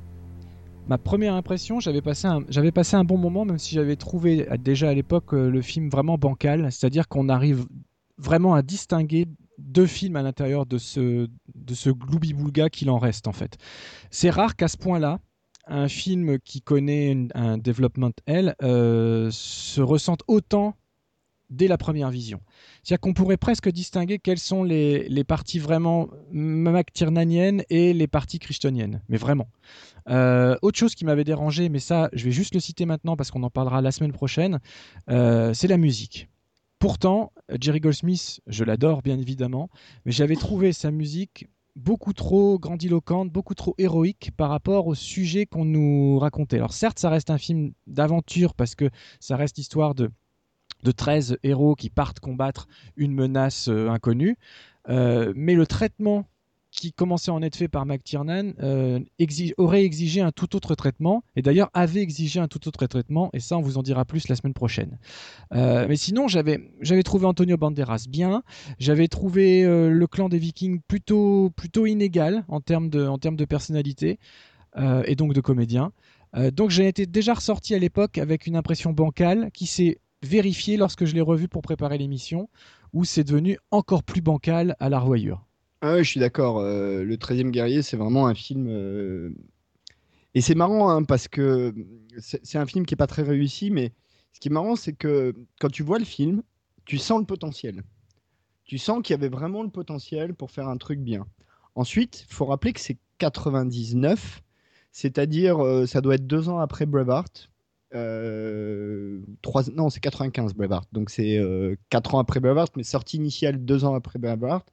[0.88, 4.90] Ma première impression, j'avais passé, un, passé un bon moment, même si j'avais trouvé déjà
[4.90, 7.66] à l'époque euh, le film vraiment bancal, c'est-à-dire qu'on arrive
[8.18, 9.26] vraiment à distinguer
[9.58, 13.58] deux films à l'intérieur de ce, de ce gloubi-boulga qu'il en reste en fait.
[14.12, 15.20] C'est rare qu'à ce point-là,
[15.68, 20.76] un film qui connaît un développement L euh, se ressente autant
[21.50, 22.42] dès la première vision.
[22.84, 28.40] C'est-à-dire qu'on pourrait presque distinguer quelles sont les, les parties vraiment McTiernaniennes et les parties
[28.40, 29.48] christoniennes, mais vraiment.
[30.10, 33.32] Euh, autre chose qui m'avait dérangé, mais ça, je vais juste le citer maintenant parce
[33.32, 34.60] qu'on en parlera la semaine prochaine,
[35.10, 36.30] euh, c'est la musique.
[36.80, 39.70] Pourtant, Jerry Goldsmith, je l'adore bien évidemment,
[40.06, 45.46] mais j'avais trouvé sa musique beaucoup trop grandiloquente, beaucoup trop héroïque par rapport au sujet
[45.46, 46.58] qu'on nous racontait.
[46.58, 48.90] Alors certes, ça reste un film d'aventure parce que
[49.20, 50.12] ça reste l'histoire de,
[50.88, 54.38] de 13 héros qui partent combattre une menace euh, inconnue,
[54.88, 56.26] mais le traitement
[56.78, 59.00] qui commençait à en être fait par McTiernan euh,
[59.58, 63.40] aurait exigé un tout autre traitement, et d'ailleurs avait exigé un tout autre traitement, et
[63.40, 65.00] ça on vous en dira plus la semaine prochaine.
[65.54, 66.60] Euh, mais sinon j'avais
[67.04, 68.44] trouvé Antonio Banderas bien,
[68.80, 73.38] j'avais trouvé euh, le clan des Vikings plutôt plutôt inégal en termes de en termes
[73.38, 74.20] de personnalité
[75.06, 75.92] et donc de comédien.
[76.54, 81.06] donc j'ai été déjà ressorti à l'époque avec une impression bancale qui s'est vérifiée lorsque
[81.06, 82.50] je l'ai revu pour préparer l'émission,
[82.94, 85.46] où c'est devenu encore plus bancal à la revoyure.
[85.82, 86.60] Ah je suis d'accord.
[86.60, 88.68] Euh, le 13e guerrier, c'est vraiment un film.
[88.68, 89.36] Euh,
[90.34, 91.74] et c'est marrant hein, parce que
[92.18, 93.94] c'est un film qui est pas très réussi, mais
[94.34, 96.44] ce qui est marrant, c'est que quand tu vois le film,
[96.86, 97.84] tu sens le potentiel.
[98.66, 101.26] Tu sens qu'il y avait vraiment le potentiel pour faire un truc bien.
[101.76, 104.42] Ensuite, il faut rappeler que c'est 99,
[104.92, 107.50] c'est-à-dire euh, ça doit être deux ans après Braveheart.
[107.92, 111.42] Trois, non, c'est 95 Braveheart, donc c'est
[111.90, 114.68] quatre ans après Braveheart, mais sortie initiale deux ans après Braveheart.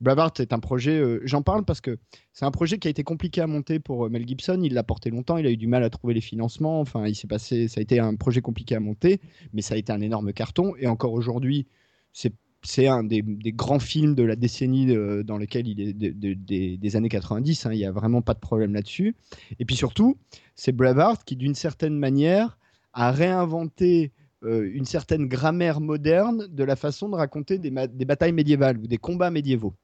[0.00, 1.98] Braveheart est un projet, euh, j'en parle parce que
[2.32, 4.60] c'est un projet qui a été compliqué à monter pour euh, Mel Gibson.
[4.62, 6.80] Il l'a porté longtemps, il a eu du mal à trouver les financements.
[6.80, 9.20] Enfin, il s'est passé, ça a été un projet compliqué à monter,
[9.52, 10.74] mais ça a été un énorme carton.
[10.78, 11.66] Et encore aujourd'hui,
[12.12, 12.32] c'est
[12.78, 17.66] un des, grands films de la décennie euh, dans lequel il est des années 90.
[17.66, 17.72] Hein.
[17.72, 19.16] il n'y a vraiment pas de problème là-dessus.
[19.58, 20.16] Et puis surtout,
[20.54, 22.58] c'est Braveheart qui, d'une certaine manière,
[22.92, 27.70] a réinventé une certaine grammaire moderne de la façon de raconter des
[28.04, 29.74] batailles médiévales ou des combats médiévaux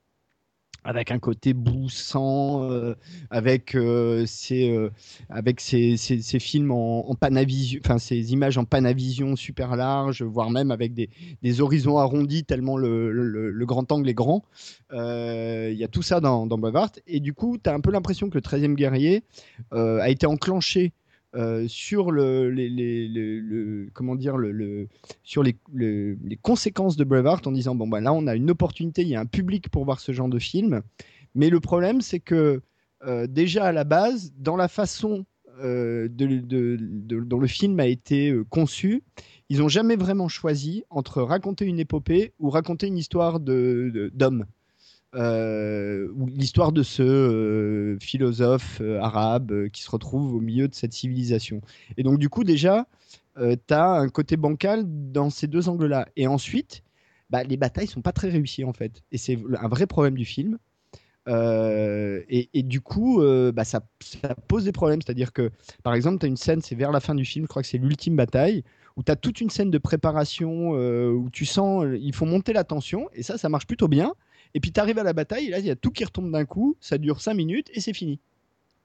[0.85, 2.95] avec un côté boussant, euh,
[3.31, 4.91] avec, euh, ces, euh,
[5.31, 5.61] avec
[6.39, 7.97] films en, panavision, enfin
[8.33, 14.09] images en panavision super larges, voire même avec des, horizons arrondis tellement le, grand angle
[14.09, 14.45] est grand.
[14.93, 16.59] Il y a tout ça dans, dans
[17.07, 19.25] Et du coup, tu as un peu l'impression que le 13e guerrier
[19.73, 20.93] a été enclenché
[21.35, 24.37] euh, sur le, les, comment dire
[25.25, 25.57] sur les,
[26.43, 29.21] conséquences de Braveheart en disant bon bah là on a une opportunité, il y a
[29.21, 30.83] un public pour voir ce genre de film,
[31.35, 32.63] mais le problème c'est que
[33.05, 35.25] euh, déjà à la base dans la façon
[35.61, 36.77] euh, de,
[37.21, 39.03] dont le film a été conçu,
[39.49, 44.47] ils n'ont jamais vraiment choisi entre raconter une épopée ou raconter une histoire d'homme.
[45.15, 50.93] Euh, l'histoire de ce euh, philosophe euh, arabe qui se retrouve au milieu de cette
[50.93, 51.61] civilisation.
[51.97, 52.87] Et donc, du coup, déjà,
[53.37, 56.09] tu as un côté bancal dans ces deux angles-là.
[56.17, 56.83] Et ensuite,
[57.31, 59.03] bah, les batailles sont pas très réussies, en fait.
[59.13, 60.59] Et c'est un vrai problème du film.
[61.29, 63.21] Et, du coup,
[63.53, 63.81] bah, ça,
[64.47, 65.03] pose des problèmes.
[65.03, 65.51] C'est-à-dire que,
[65.83, 67.69] par exemple, tu as une scène, c'est vers la fin du film, je crois que
[67.69, 68.63] c'est l'ultime bataille,
[68.97, 72.63] où tu as toute une scène de préparation où tu sens, il faut monter la
[72.63, 74.15] tension, et ça, ça marche plutôt bien.
[74.55, 76.31] Et puis tu arrives à la bataille, et là, il y a tout qui retombe
[76.31, 78.21] d'un coup, ça dure 5 minutes et c'est fini.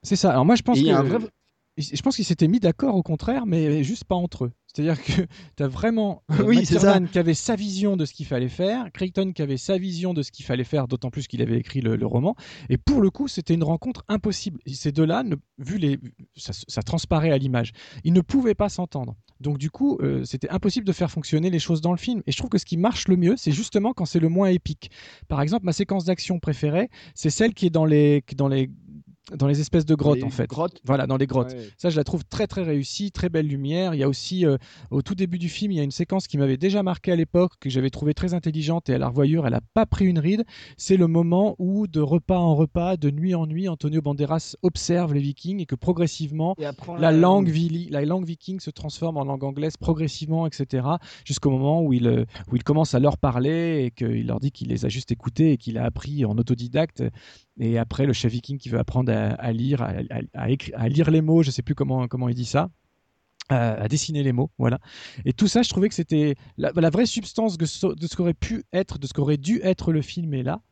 [0.02, 0.30] C'est ça.
[0.30, 1.30] Alors moi, je pense que.
[1.78, 4.52] Je pense qu'ils s'étaient mis d'accord au contraire, mais juste pas entre eux.
[4.66, 5.12] C'est-à-dire que
[5.56, 9.32] tu as vraiment euh, oui, qui avait sa vision de ce qu'il fallait faire, Crichton
[9.32, 12.06] qui avait sa vision de ce qu'il fallait faire, d'autant plus qu'il avait écrit le,
[12.06, 12.34] roman.
[12.68, 14.60] Et pour le coup, c'était une rencontre impossible.
[14.66, 15.24] Ces deux-là,
[15.58, 15.98] vu les,
[16.36, 17.72] ça, ça transparaît à l'image,
[18.04, 19.16] ils ne pouvaient pas s'entendre.
[19.40, 22.22] Donc du coup, euh, c'était impossible de faire fonctionner les choses dans le film.
[22.26, 24.48] Et je trouve que ce qui marche le mieux, c'est justement quand c'est le moins
[24.48, 24.90] épique.
[25.28, 28.70] Par exemple, ma séquence d'action préférée, c'est celle qui est dans les, dans les
[29.36, 30.46] dans les espèces de grottes en fait.
[30.48, 30.80] Grottes.
[30.84, 31.54] Voilà, dans les grottes.
[31.76, 33.94] Ça, je la trouve très très réussie, très belle lumière.
[33.94, 34.56] Il y a aussi, euh,
[34.90, 37.16] au tout début du film, il y a une séquence qui m'avait déjà marqué à
[37.16, 40.18] l'époque, que j'avais trouvé très intelligente et à la revoyure, elle n'a pas pris une
[40.18, 40.44] ride.
[40.76, 45.14] C'est le moment où, de repas en repas, de nuit en nuit, Antonio Banderas observe
[45.14, 46.56] les Vikings et que progressivement,
[46.98, 47.52] la, langue
[47.90, 50.86] la langue viking se transforme en langue anglaise progressivement, etc.
[51.24, 54.50] Jusqu'au moment où il, euh, où il commence à leur parler et qu'il leur dit
[54.50, 57.02] qu'il les a juste écoutés et qu'il a appris en autodidacte
[57.60, 61.48] et après, le chef viking qui veut apprendre à, lire, à, lire les mots, je
[61.48, 62.70] ne sais plus comment, comment il dit ça.
[63.50, 64.78] À, dessiner les mots, voilà.
[65.24, 68.98] Et tout ça, je trouvais que c'était la, vraie substance de ce, qu'aurait pu être,
[68.98, 70.62] de ce qu'aurait dû être le film est là.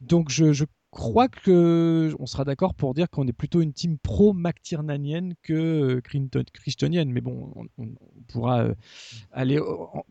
[0.00, 4.32] Donc je, crois que on sera d'accord pour dire qu'on est plutôt une team pro
[4.32, 6.00] McTiernanienne que
[6.52, 7.86] Christianienne, mais bon, on,
[8.28, 8.74] pourra euh,
[9.30, 9.60] aller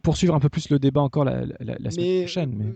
[0.03, 1.41] poursuivre un peu plus le débat encore la,
[1.89, 2.53] semaine prochaine.
[2.55, 2.73] Mais...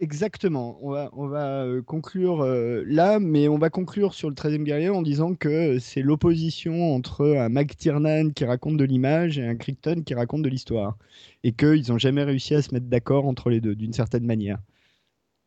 [0.00, 0.78] Euh, Exactement.
[0.82, 5.02] On va, euh, conclure euh, là, mais on va conclure sur le 13e guerrier en
[5.02, 10.14] disant que c'est l'opposition entre un McTiernan qui raconte de l'image et un Crichton qui
[10.14, 10.96] raconte de l'histoire.
[11.44, 14.58] Et qu'ils n'ont jamais réussi à se mettre d'accord entre les deux, d'une certaine manière.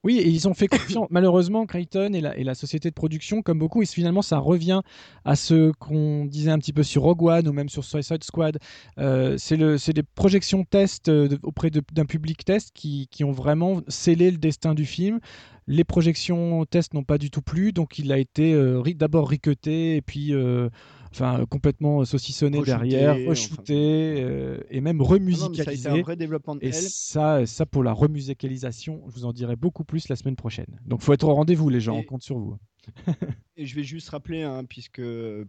[0.03, 1.07] Oui, et ils ont fait confiance.
[1.11, 4.81] Malheureusement, Crichton et la, société de production, comme beaucoup, et finalement, ça revient
[5.25, 8.57] à ce qu'on disait un petit peu sur Rogue One ou même sur Suicide Squad.
[8.97, 14.37] Euh, c'est des projections test euh, auprès d'un public test qui, ont vraiment scellé le
[14.37, 15.19] destin du film.
[15.67, 19.95] Les projections test n'ont pas du tout plu, donc il a été euh, d'abord riqueté
[19.95, 20.33] et puis
[21.11, 25.63] enfin complètement saucissonné derrière, re-shooté euh, et même remusicalisé.
[25.63, 29.25] ça a été un vrai développement de et ça, ça pour la remusicalisation, je vous
[29.25, 30.79] en dirai beaucoup plus la semaine prochaine.
[30.85, 32.57] Donc faut être au rendez-vous les gens, on compte sur vous.
[33.57, 35.01] et je vais juste rappeler, hein, puisque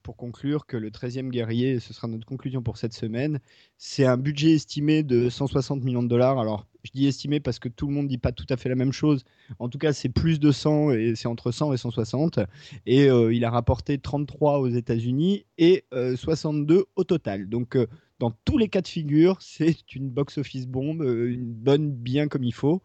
[0.03, 3.41] pour conclure, que le 13e guerrier, ce sera notre conclusion pour cette semaine,
[3.79, 6.39] c'est un budget estimé de 160 millions de dollars.
[6.39, 8.75] Alors je dis estimé parce que tout le monde dit pas tout à fait la
[8.75, 9.25] même chose.
[9.59, 12.41] En tout cas, c'est plus de 100 et c'est entre 100 et 160.
[12.87, 17.49] Et euh, il a rapporté 33 aux États-Unis et 62 euh, au total.
[17.49, 17.87] Donc, euh,
[18.23, 22.55] dans tous les cas de figure, c'est une box-office bombe, une bonne bien comme il
[22.55, 22.83] faut,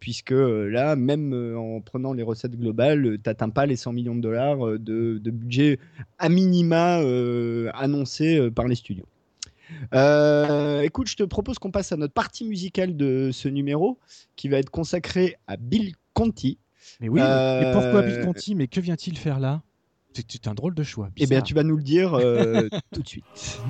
[0.00, 4.58] puisque là, même en prenant les recettes globales, t'atteins pas les 100 millions de dollars
[4.58, 5.78] de, de budget
[6.18, 6.98] à minima
[7.74, 9.06] annoncé par les studios.
[9.94, 13.98] Euh, écoute, je te propose qu'on passe à notre partie musicale de ce numéro
[14.36, 16.58] qui va être consacrée à Bill Conti.
[17.00, 18.54] Mais oui, mais pourquoi Bill euh, Conti?
[18.54, 19.62] Mais que vient-il faire là?
[20.28, 21.10] C'est un drôle de choix.
[21.16, 23.60] Eh bien, tu vas nous le dire euh, tout de suite.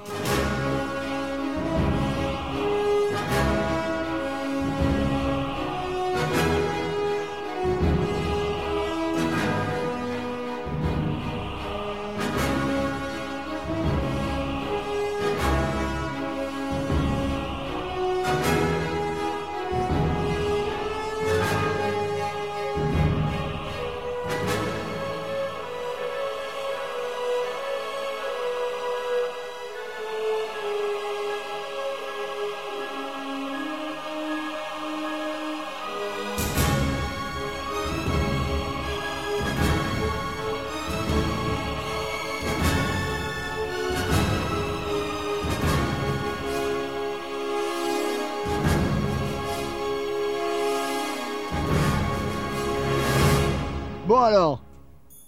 [54.27, 54.65] Alors,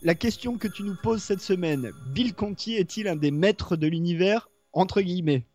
[0.03, 3.86] la question que tu nous poses cette semaine, Bill Conti est-il un des maîtres de
[3.86, 5.46] l'univers entre guillemets?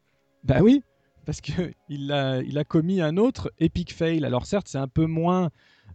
[0.46, 0.82] Bah oui,
[1.26, 1.52] parce que
[1.90, 4.24] il a, il a commis un autre epic fail.
[4.24, 5.50] Alors certes, c'est un peu moins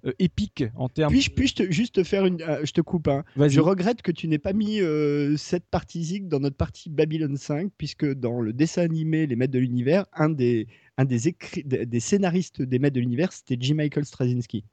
[0.05, 1.11] euh, épique en termes.
[1.11, 2.43] Puis-je puis juste te faire une.
[2.43, 3.09] Euh, je te coupe.
[3.09, 3.25] Hein.
[3.35, 7.35] Je regrette que tu n'aies pas mis euh, cette partie Zig dans notre partie Babylon
[7.35, 10.67] 5, puisque dans le dessin animé Les Maîtres de l'Univers, un des,
[10.99, 13.73] un des, écrits, des scénaristes des Maîtres de l'Univers, c'était J.
[13.73, 14.65] Michael Straczynski.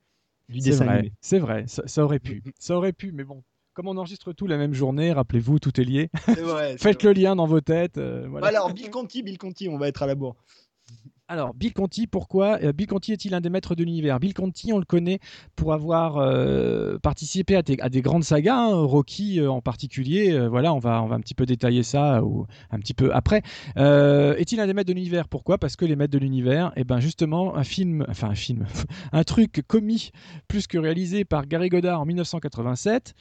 [0.50, 3.44] C'est vrai, c'est vrai, ça, aurait pu, ça aurait pu, mais bon,
[3.74, 6.10] comme on enregistre tout la même journée, rappelez-vous, tout est lié.
[6.78, 7.98] Faites le lien dans vos têtes.
[7.98, 8.48] Euh, voilà.
[8.48, 10.38] Alors, Bill Conti, Bill Conti, on va être à la bourre.
[11.28, 14.20] Alors, Bill Conti, pourquoi euh, Bill Conti est-il un des maîtres de l'univers?
[14.20, 15.18] Bill Conti, on le connaît
[15.56, 20.38] pour avoir euh, participé à des, grandes sagas, hein, Rocky euh, en particulier.
[20.48, 23.42] voilà, on va, on va un petit peu détailler ça ou un petit peu après.
[23.76, 25.28] est-il un des maîtres de l'univers?
[25.28, 25.58] Pourquoi?
[25.58, 28.68] Parce que les maîtres de l'univers, et eh ben justement, un film, enfin un film,
[29.12, 30.12] un truc commis
[30.48, 33.16] plus que réalisé par Gary Goddard en 1987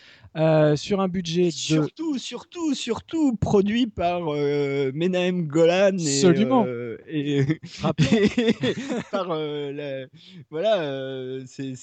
[0.77, 1.51] sur un budget de...
[1.53, 4.21] Surtout, surtout, surtout produit par
[4.93, 6.67] Menahem Golan et, Absolument.
[7.09, 7.61] et
[9.11, 10.07] par euh, la-
[10.51, 11.75] voilà, euh, c'est-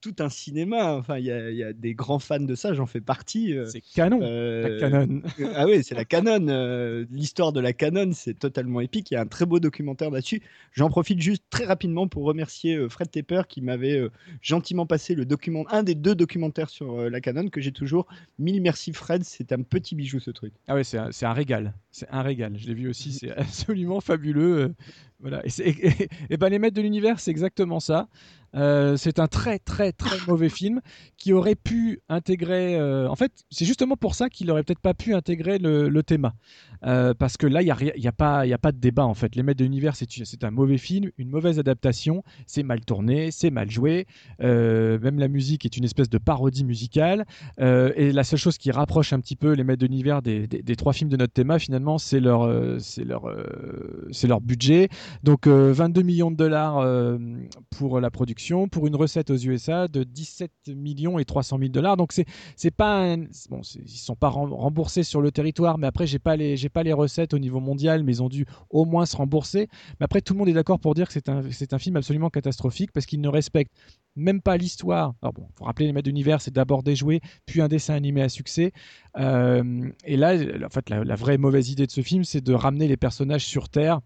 [0.00, 0.94] tout un cinéma.
[0.96, 3.52] Enfin, il y, y a des grands fans de ça, j'en fais partie.
[3.56, 4.20] euh, C'est canon.
[4.20, 5.22] La canon.
[5.54, 7.06] Ah oui, c'est la canon.
[7.10, 9.10] L'histoire de la canon, c'est totalement épique.
[9.10, 10.42] Il y a un très beau documentaire là-dessus.
[10.72, 14.02] J'en profite juste très rapidement pour remercier Fred Tepper qui m'avait
[14.42, 18.06] gentiment passé le document, un des deux documentaires sur la canon que j'ai toujours.
[18.38, 20.52] Mille merci Fred, c'est un petit bijou ce truc.
[20.68, 21.74] Ah ouais, c'est un, c'est un régal.
[21.90, 22.54] C'est un régal.
[22.58, 23.12] Je l'ai vu aussi.
[23.12, 24.74] C'est absolument fabuleux.
[25.20, 25.42] Voilà.
[26.30, 28.08] Et ben les maîtres de l'univers, c'est exactement ça.
[28.56, 30.80] Euh, c'est un très très très mauvais film
[31.16, 32.76] qui aurait pu intégrer.
[32.76, 36.02] euh, en fait, c'est justement pour ça qu'il aurait peut-être pas pu intégrer le, le
[36.02, 36.30] thème,
[36.84, 38.78] Euh, parce que là, il y a y a pas, il y a pas de
[38.78, 39.34] débat en fait.
[39.34, 42.22] Les maîtres de l'univers, c'est un mauvais film, une mauvaise adaptation.
[42.46, 44.06] C'est mal tourné, c'est mal joué.
[44.40, 47.24] Même la musique est une espèce de parodie musicale.
[47.58, 50.62] Et la seule chose qui rapproche un petit peu les maîtres de l'univers des, des,
[50.62, 52.48] des trois films de notre thème, finalement, c'est leur,
[52.80, 53.24] c'est leur,
[54.12, 54.88] c'est leur budget.
[55.22, 56.84] Donc euh, 22 millions de dollars
[57.76, 61.96] pour la production, pour une recette aux USA de 17 millions et 300 000 dollars.
[61.96, 62.26] Donc c'est
[62.56, 63.16] c'est pas
[63.50, 66.68] bon, ils sont pas rem- remboursés sur le territoire, mais après j'ai pas les j'ai
[66.68, 69.68] pas les recettes au niveau mondial, mais ils ont dû au moins se rembourser.
[70.00, 71.96] Mais après tout le monde est d'accord pour dire que c'est un c'est un film
[71.96, 73.72] absolument catastrophique parce qu'il ne respecte
[74.14, 75.14] même pas l'histoire.
[75.22, 78.22] Alors bon, faut rappeler les maîtres d'univers, c'est d'abord des jouets, puis un dessin animé
[78.22, 78.72] à succès.
[79.18, 82.88] Euh, et là, en fait, la vraie mauvaise idée de ce film, c'est de ramener
[82.88, 84.00] les personnages sur Terre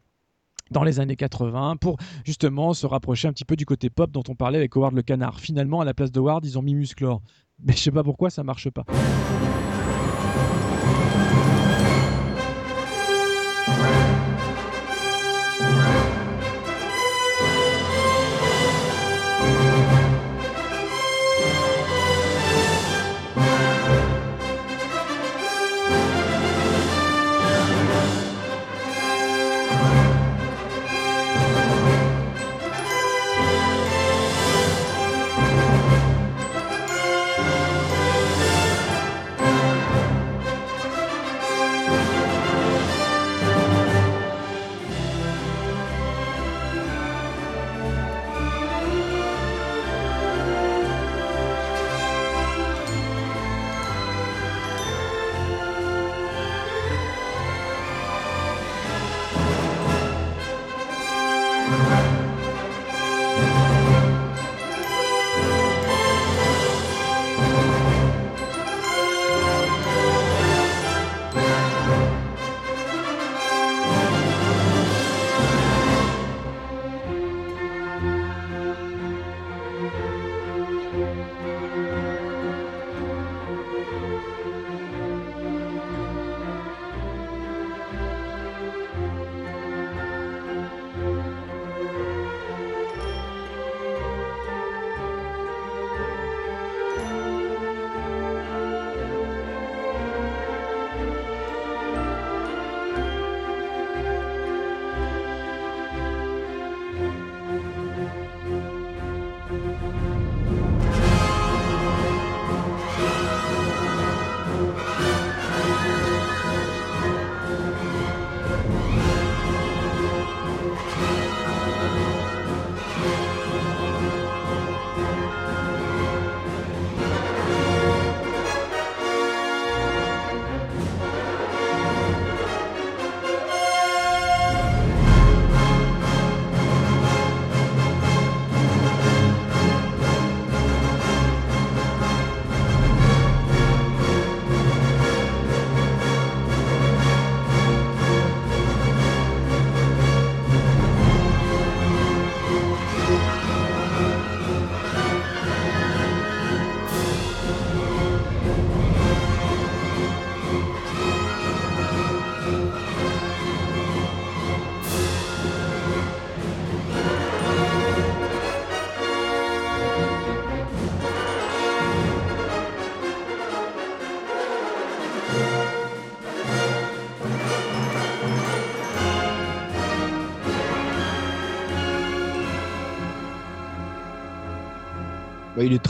[0.71, 4.23] dans les années 80 pour justement se rapprocher un petit peu du côté pop dont
[4.29, 5.41] on parlait avec Howard le canard.
[5.41, 7.21] Finalement, à la place de Howard, ils ont mis Musclor.
[7.63, 8.85] Mais je sais pas pourquoi ça marche pas.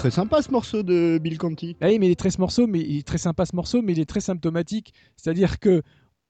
[0.01, 1.77] Très sympa ce morceau de Bill Conti.
[1.83, 3.83] Ah oui, mais il est très ce morceau, mais il est très sympa ce morceau,
[3.83, 4.95] mais il est très symptomatique.
[5.15, 5.83] C'est-à-dire que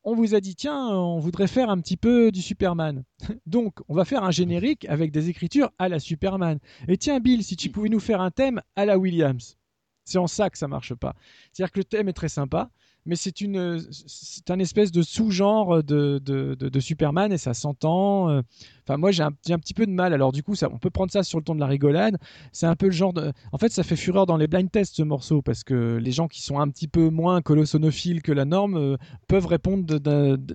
[0.02, 3.04] on vous a dit tiens, on voudrait faire un petit peu du Superman.
[3.46, 6.58] Donc, on va faire un générique avec des écritures à la Superman.
[6.88, 9.56] Et tiens, Bill, si tu pouvais nous faire un thème à la Williams.
[10.04, 11.14] C'est en ça que ça marche pas.
[11.52, 12.70] C'est-à-dire que le thème est très sympa,
[13.06, 18.28] mais c'est une, c'est un espèce de sous-genre de, de, de, Superman et ça s'entend.
[18.28, 18.42] Euh.
[18.86, 20.12] Enfin, moi, j'ai un, un, petit peu de mal.
[20.12, 22.18] Alors, du coup, ça, on peut prendre ça sur le ton de la rigolade.
[22.52, 23.32] C'est un peu le genre de.
[23.52, 26.28] En fait, ça fait fureur dans les blind tests ce morceau parce que les gens
[26.28, 28.96] qui sont un petit peu moins colossonophiles que la norme euh,
[29.28, 29.98] peuvent répondre.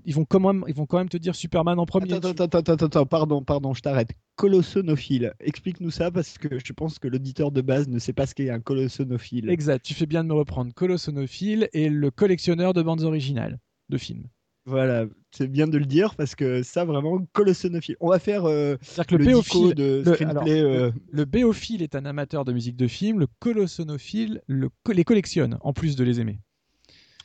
[0.06, 2.14] ils vont quand même, ils vont quand même te dire Superman en premier.
[2.14, 4.10] Attends, attends, attends, attends, pardon, pardon, je t'arrête.
[4.36, 5.34] Colossonophile.
[5.39, 8.50] Explique-nous ça parce que je pense que l'auditeur de base ne sait pas ce qu'est
[8.50, 9.50] un colossonophile.
[9.50, 9.84] Exact.
[9.84, 10.74] Tu fais bien de me reprendre.
[10.74, 14.28] Colossonophile et le collectionneur de bandes originales de films.
[14.68, 17.98] Voilà, c'est bien de le dire parce que ça vraiment colossonophile.
[18.00, 18.78] On va faire euh,
[19.12, 20.91] le, le béophile de euh.
[21.12, 25.72] le, béophile est un amateur de musique de film, le colossonophile le, les collectionne en
[25.72, 26.39] plus de les aimer.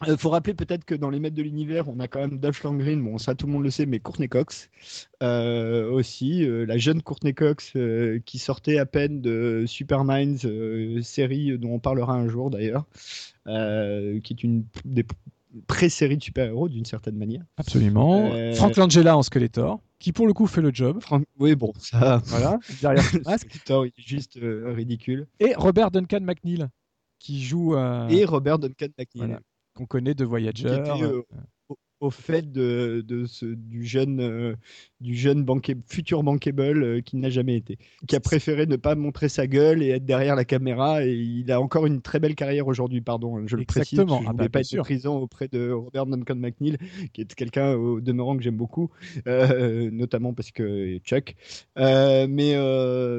[0.06, 2.38] Il euh, faut rappeler peut-être que dans les maîtres de l'univers, on a quand même
[2.38, 4.70] Dolph Lundgren, bon ça tout le monde le sait, mais Courtney Cox
[5.20, 7.74] aussi, la jeune Courtney Cox
[8.24, 10.46] qui sortait à peine de Superminds,
[11.02, 12.86] série dont on parlera un jour d'ailleurs,
[13.44, 15.04] qui est une des
[15.66, 17.42] pré-série de super-héros d'une certaine manière.
[17.56, 18.30] Absolument.
[18.32, 18.54] Euh...
[18.54, 21.00] Frank Langella en Skeletor, qui pour le coup fait le job.
[21.38, 22.22] Oui, bon, ça.
[22.26, 23.04] Voilà, derrière
[23.38, 25.26] Skeletor, il est juste euh, ridicule.
[25.40, 26.66] Et Robert Duncan McNeil,
[27.18, 27.74] qui joue.
[27.74, 29.38] Euh, Et Robert Duncan McNeil.
[29.74, 30.68] Qu'on connaît de Voyager.
[30.68, 31.22] Euh,
[32.00, 34.54] au fait de, de ce, du jeune, euh,
[35.00, 35.46] du jeune
[35.86, 37.78] futur bankable euh, qui n'a jamais été,
[38.08, 41.04] qui a préféré ne pas montrer sa gueule et être derrière la caméra.
[41.04, 43.98] Et il a encore une très belle carrière aujourd'hui, pardon, hein, je le précise.
[43.98, 46.78] Je ne ah bah, pas être en prison auprès de Robert Duncan McNeil,
[47.12, 48.90] qui est quelqu'un au demeurant que j'aime beaucoup,
[49.26, 51.34] euh, notamment parce que Chuck.
[51.76, 52.56] mais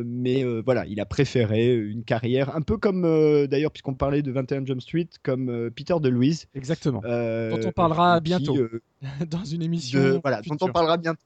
[0.06, 3.04] mais voilà, il a préféré une carrière un peu comme,
[3.48, 6.48] d'ailleurs, puisqu'on parlait de 21 Jump Street, comme Peter DeLuise.
[6.56, 7.02] Exactement.
[7.02, 8.58] dont on parlera bientôt.
[9.30, 10.20] dans une émission.
[10.22, 11.22] voilà, dont on parlera bientôt.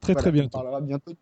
[0.00, 0.58] Très très bientôt.
[0.58, 1.14] On parlera bientôt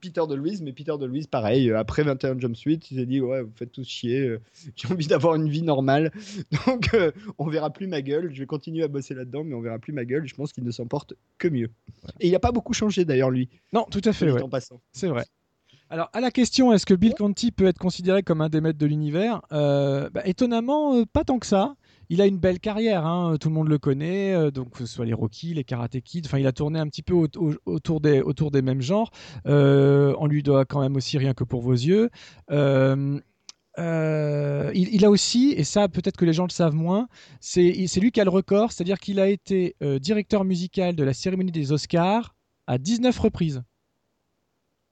[0.00, 3.06] Peter de Louise, mais Peter de Louise, pareil, euh, après 21 Jump Street, il s'est
[3.06, 4.40] dit Ouais, vous faites tous chier, euh,
[4.76, 6.10] j'ai envie d'avoir une vie normale.
[6.66, 8.32] Donc, euh, on verra plus ma gueule.
[8.32, 10.26] Je vais continuer à bosser là-dedans, mais on verra plus ma gueule.
[10.26, 11.70] Je pense qu'il ne s'en porte que mieux.
[12.20, 13.48] Et il n'a pas beaucoup changé d'ailleurs, lui.
[13.72, 14.30] Non, tout à fait.
[14.30, 14.42] Ouais.
[14.92, 15.24] C'est vrai.
[15.92, 18.78] Alors, à la question, est-ce que Bill Conti peut être considéré comme un des maîtres
[18.78, 21.74] de l'univers bah, Étonnamment, pas tant que ça
[22.10, 24.86] il a une belle carrière, hein, tout le monde le connaît, euh, donc que ce
[24.86, 28.20] soit les Rocky, les Karate Kid, enfin il a tourné un petit peu autour, des,
[28.20, 29.12] autour des mêmes genres.
[29.46, 32.10] Euh, on lui doit quand même aussi rien que pour vos yeux.
[32.50, 33.20] Euh,
[34.74, 37.06] il, a aussi, et ça peut-être que les gens le savent moins,
[37.38, 41.52] c'est lui qui a le record, c'est-à-dire qu'il a été directeur musical de la cérémonie
[41.52, 42.34] des Oscars
[42.66, 43.62] à 19 reprises.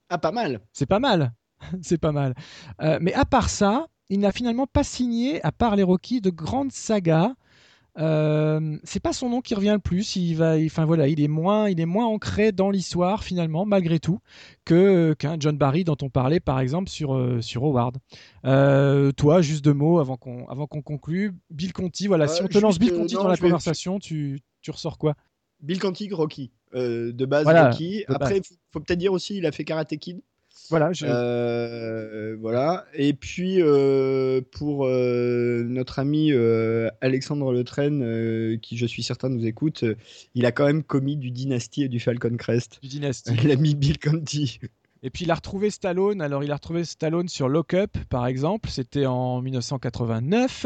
[0.07, 0.61] Ah, pas mal.
[0.71, 1.33] C'est pas mal.
[1.81, 2.33] c'est pas mal.
[3.01, 6.71] mais à part ça, il n'a finalement pas signé, à part les Rocky, de grandes
[6.71, 7.33] sagas.
[7.97, 10.15] Euh, c'est pas son nom qui revient le plus.
[10.15, 13.99] Il va, enfin voilà, il est moins, il est moins ancré dans l'histoire finalement, malgré
[13.99, 14.19] tout,
[14.63, 17.97] que qu'un John Barry dont on parlait par exemple sur euh, sur Howard.
[18.45, 21.33] Euh, toi, juste deux mots avant qu'on avant qu'on conclue.
[21.49, 24.97] Bill Conti, voilà, si on te lance Bill Conti dans la conversation, tu, tu ressors
[24.97, 25.15] quoi?
[25.61, 28.05] Bill Conti, Rocky, de base Rocky.
[28.07, 30.21] Après, il faut peut-être dire aussi, il a fait Karate Kid.
[30.69, 30.91] Voilà.
[31.03, 32.85] Euh, voilà.
[32.93, 36.31] Et puis euh, pour euh, notre ami
[37.01, 39.83] Alexandre Le qui je suis certain nous écoute,
[40.35, 42.79] il a quand même commis du Dynasty et du Falcon Crest.
[42.81, 43.35] Du Dynasty.
[43.47, 44.59] L'ami Bill Conti.
[45.01, 46.21] Et puis il a retrouvé Stallone.
[46.21, 48.69] Alors il a retrouvé Stallone sur Lock Up, par exemple.
[48.69, 50.65] C'était en 1989.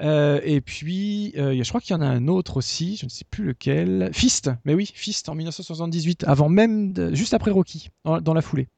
[0.00, 2.96] et puis je crois qu'il y en a un autre aussi.
[2.96, 4.10] Je ne sais plus lequel.
[4.12, 4.50] Fist.
[4.64, 8.68] Mais oui, Fist en 1978, avant même, juste après Rocky, dans la foulée.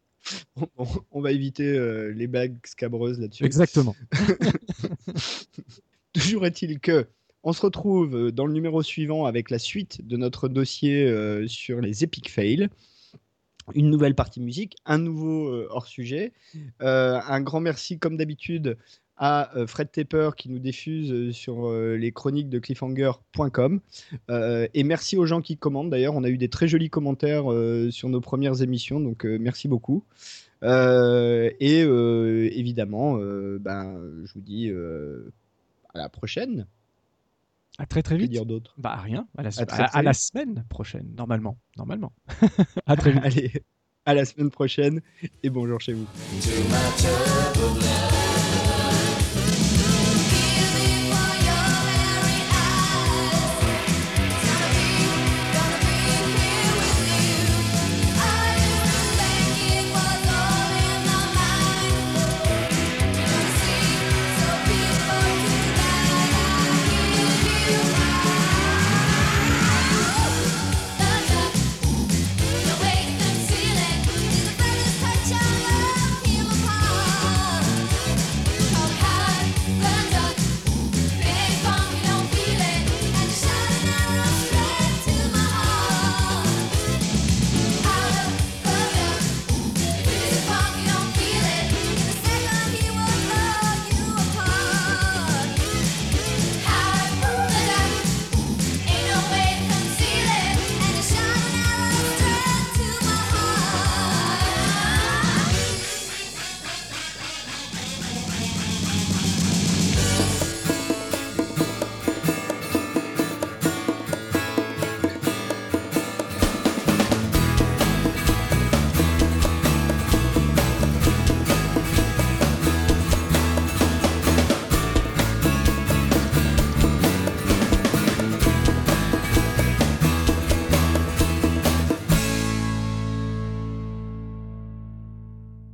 [1.11, 3.45] On, va éviter euh, les bagues scabreuses là-dessus.
[3.45, 3.95] Exactement.
[6.13, 7.07] Toujours est-il que
[7.43, 11.47] on se retrouve euh, dans le numéro suivant avec la suite de notre dossier euh,
[11.49, 12.69] sur les epic fails.
[13.75, 16.33] Une nouvelle partie musique, un nouveau hors sujet.
[16.81, 18.77] un grand merci, comme d'habitude,
[19.21, 23.81] à euh, Fred Tepper qui nous diffuse euh, sur euh, les chroniques de cliffhanger.com.
[24.29, 25.91] et merci aux gens qui commandent.
[25.91, 27.45] D'ailleurs, on a eu des très jolis commentaires
[27.91, 30.05] sur nos premières émissions, donc merci beaucoup.
[30.63, 31.81] et
[32.59, 33.19] évidemment,
[33.61, 34.71] ben, je vous dis
[35.95, 36.67] à la prochaine.
[37.79, 38.31] À très très vite.
[38.31, 38.75] dire d'autre?
[38.79, 39.27] Bah rien.
[39.37, 39.51] À la,
[39.93, 41.57] à la, semaine prochaine, normalement.
[41.77, 42.13] Normalement.
[42.87, 43.23] à très vite.
[43.25, 43.53] Allez,
[44.05, 45.01] à la semaine prochaine
[45.43, 46.07] et bonjour chez vous.